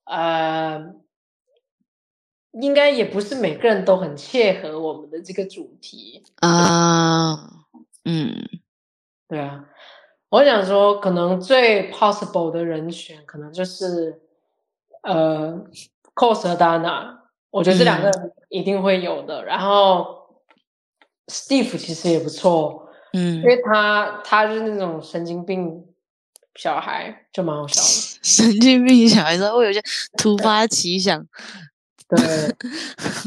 [0.05, 0.85] 呃，
[2.61, 6.23] 应该也不是每个人都很切合我们的这个主题。
[6.37, 7.51] 啊，
[8.05, 8.35] 嗯
[9.29, 9.65] 对啊，
[10.29, 14.21] 我想说，可能最 possible 的人选，可能就是
[15.03, 15.65] 呃
[16.15, 17.19] cos 和 Dana，
[17.51, 19.45] 我觉得这两个人一定会有的。
[19.45, 20.29] 然后
[21.27, 25.85] Steve 其实也不错，嗯因，为他他是那种神经病
[26.55, 27.89] 小孩，就蛮好笑的。
[28.23, 29.83] 神经病小孩子会有一些
[30.17, 31.27] 突发奇想。
[32.09, 32.19] 对，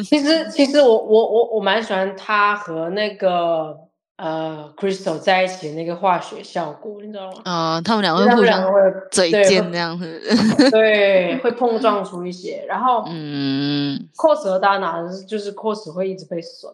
[0.03, 3.75] 其实其实我我我我蛮喜欢他和那个
[4.17, 7.41] 呃 Crystal 在一起的那个化学效果，你知道吗？
[7.43, 8.79] 啊，他们两个互相会
[9.11, 10.21] 嘴贱那样子。
[10.71, 16.73] 对会碰撞出一些，然后嗯 cos 和 Dana 就是 cos 会一直被损？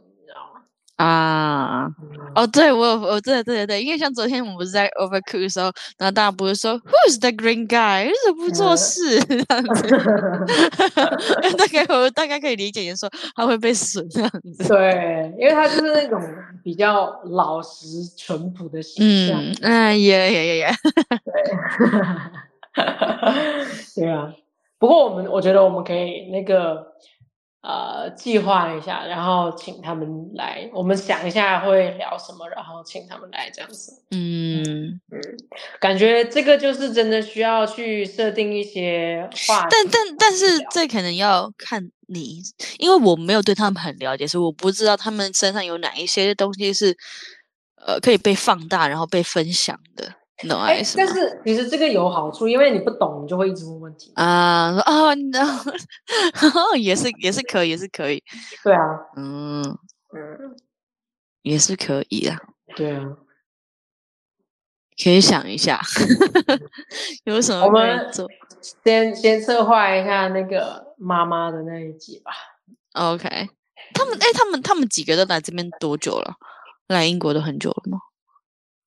[0.96, 5.66] 啊，嗯哦，对我有，我对对对对，因为像昨天我们不是在 Overcook 的时候，
[5.98, 8.06] 然后大家不是说 Who's the green guy？
[8.08, 9.88] 为什么不做嗯事 这样子？
[11.58, 14.68] 大概我大概可以理解，你说他会被损这样子。
[14.70, 16.22] 对，因为他就是那种
[16.64, 19.42] 比较老实淳朴的形象。
[19.42, 20.70] 嗯，哎也也也也，
[23.96, 24.34] 对啊，
[24.80, 26.86] 不过我们我觉得我们可以那个
[27.66, 34.04] 呃计划一下，然后请他们来，我们想一下会聊什么，然后请他们来这样子。
[34.12, 35.02] 嗯。
[35.12, 35.20] 嗯，
[35.80, 42.44] 感觉这个就是真的需要去设定一些话，但但但是这可能要看你，
[42.78, 46.96] 因为我没有对他们很了解，所以我不知道他们身上有哪一些东西是
[47.86, 50.14] 呃可以被放大，然后被分享的，
[50.44, 51.04] 你懂我哎意，思吗？
[51.08, 54.12] 但是其实这个有好处，因为你不懂，你就会一直问问题。
[54.16, 58.22] 啊，说 啊， 也是也是可以，也是可以，
[58.64, 58.82] 对啊，
[59.16, 59.64] 嗯，
[60.14, 60.56] 嗯，
[61.44, 62.38] 也是可以啊，
[62.76, 63.16] 对啊，
[65.02, 65.80] 可以想一下
[67.24, 68.28] 有什么我们以做。
[68.84, 72.32] 先先策划一下那个妈妈的那一集吧。
[72.94, 73.28] OK，
[73.94, 76.34] 他们哎，他们他们几个都来这边多久了？
[76.88, 78.00] 来英国都很久了吗？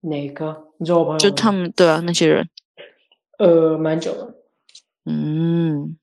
[0.02, 0.68] 哪个？
[0.80, 2.48] 你说我朋友就他们对啊，那些人，
[3.39, 4.34] 呃，蛮久了。
[5.06, 5.98] 嗯，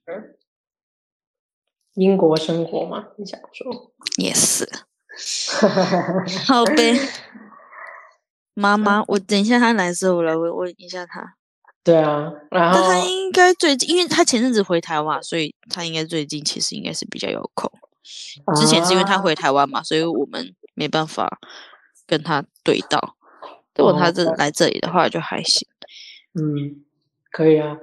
[1.95, 3.93] 英国生活嘛，你想说？
[4.19, 4.69] 也是。
[6.47, 6.99] 好呗，
[8.55, 11.37] 妈妈，我等一下他来的时候，我来问问一下他。
[11.85, 17.71] 对啊，然但他应该最近，因为他前阵子回台湾，所以他应该最近其实应该是比较有空。
[18.57, 21.39] 之前是因为他啊回台湾嘛，所以我们没办法
[22.07, 23.17] 跟他对到。
[23.77, 25.67] 如果他这哦来这里的话，就还行。
[26.35, 26.83] 嗯，
[27.31, 27.77] 可以啊。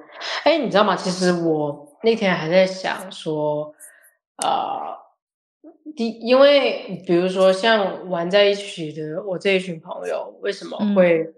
[0.43, 0.95] 哎，你知道吗？
[0.95, 3.73] 其实我那天还在想说，
[4.37, 4.97] 呃，
[5.95, 11.33] 第因为比如说像玩在一起的我这一群朋友，为什么嗯会、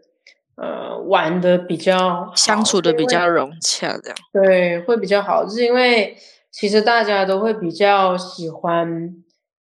[0.55, 4.17] 呃玩的比较相处的比较融洽，这样。
[4.31, 6.15] 对，会比较好，就是因为
[6.51, 9.15] 其实大家都会比较喜欢，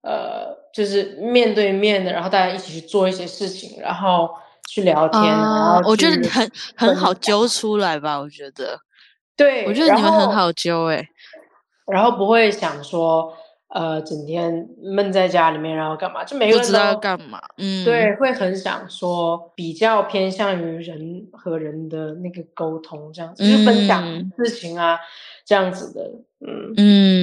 [0.01, 4.29] 呃，就是面对面的，然后大家一起去做一些事情，然后
[4.71, 8.79] 去聊天，然后，啊我觉得去很很好揪出来吧，我觉得，
[9.35, 11.05] 对，我觉得你们很好揪哎、
[11.91, 13.33] 然后不会想说，
[13.67, 16.23] 呃，整天闷在家里面，然后干嘛？
[16.23, 24.97] 就每个人不知道要干嘛，嗯，对，会很想说，比较偏向于人和人的那个沟通，这样子，就是分享嗯事情啊，
[25.45, 26.01] 这样子的，
[26.47, 26.73] 嗯。
[26.77, 27.20] 嗯，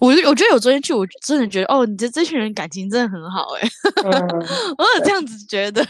[0.00, 3.68] 我我觉得我昨天去，我真的觉得哦，你这这群人感情真的很好哎、
[4.04, 4.12] 嗯，
[4.76, 5.84] 我有这样子觉得、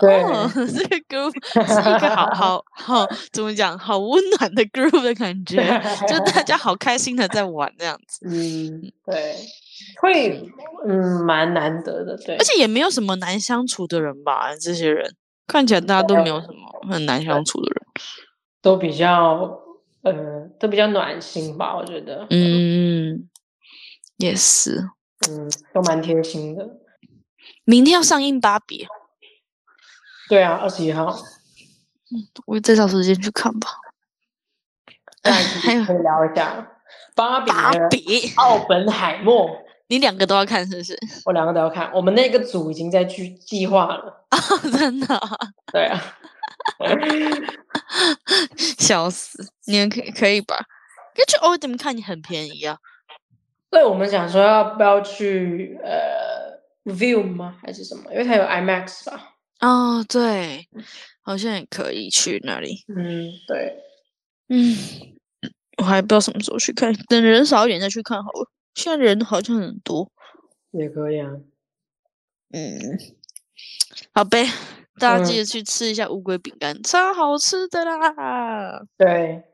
[0.00, 1.32] 对哦，这个 group
[1.66, 5.56] 是一个好好好怎么讲，好温暖的 group 的感觉，
[6.08, 8.26] 就大家好开心的在玩这样子。
[8.26, 9.36] 嗯，对，
[10.00, 10.50] 会
[10.86, 12.44] 嗯蛮难得的，对而。
[12.44, 14.54] 且也没有什么难相处的人吧？
[14.60, 15.14] 这些人
[15.46, 17.76] 看起来大家都没有什么很难相处的人。
[18.60, 19.56] 都比较
[20.10, 23.28] 呃都比较暖心吧，我觉得，嗯，
[24.18, 24.90] 也是。
[25.28, 26.68] 嗯，都蛮贴心的。
[27.64, 28.86] 明天要上映芭比，
[30.28, 31.06] 对啊，二十一号，
[32.12, 33.68] 嗯我再找时间去看吧。
[35.22, 36.70] 大家还有可以聊一下
[37.16, 39.50] 芭比芭比，奥本海默，
[39.88, 40.96] 你两个都要看是不是？
[41.24, 41.90] 我两个都要看。
[41.92, 44.38] 我们那个组已经在去计划了，啊
[44.78, 45.36] 真的啊、
[45.72, 46.00] 对啊，
[48.78, 49.46] 笑死！
[49.66, 50.56] 你们可以可以吧？
[51.14, 52.78] 可以去 o d m 看，你很便宜啊。
[53.70, 57.58] 所以我们想说要不要去呃 View 吗？
[57.62, 58.12] 还是什么？
[58.12, 59.34] 因为它有 IMAX 吧。
[59.60, 60.68] 哦，对，
[61.22, 62.84] 好像也可以去那里。
[62.88, 63.78] 嗯，对，
[64.48, 64.76] 嗯，
[65.78, 68.50] 我还不知道什么时候去看，等人少一点再去看好了。
[68.74, 70.10] 现在人好像很多。
[70.72, 71.30] 也可以啊。
[72.52, 72.78] 嗯，
[74.12, 74.46] 好呗，
[74.98, 78.82] 大家记嗯得去吃一下乌龟饼干，超好吃的啦！
[78.96, 79.44] 对，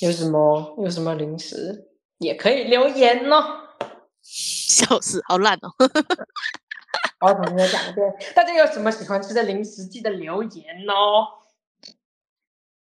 [0.00, 3.60] 有什么有什么零食也可以留言哦。
[4.22, 5.70] 笑死，好烂哦！
[7.20, 11.26] 我要重新再讲一遍，大家有什么喜欢吃的零食，记得留言哦。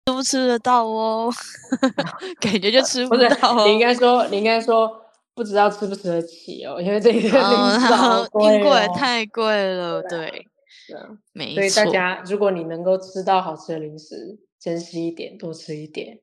[0.08, 1.32] 吃不吃得到哦？
[2.40, 3.66] 感觉就吃不到哦。
[3.66, 5.02] 你应该说，你应该说
[5.34, 8.94] 不知道吃不吃得起哦，因为这个零食贵英国也哦。
[8.96, 10.48] 太贵了，对，
[10.88, 11.86] 是啊没所以大。
[11.92, 16.20] 家，如果你能够吃到好吃的零食，珍惜一点，多吃一点。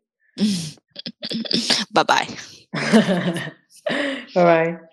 [1.92, 2.26] 拜 拜。
[4.34, 4.80] 拜拜。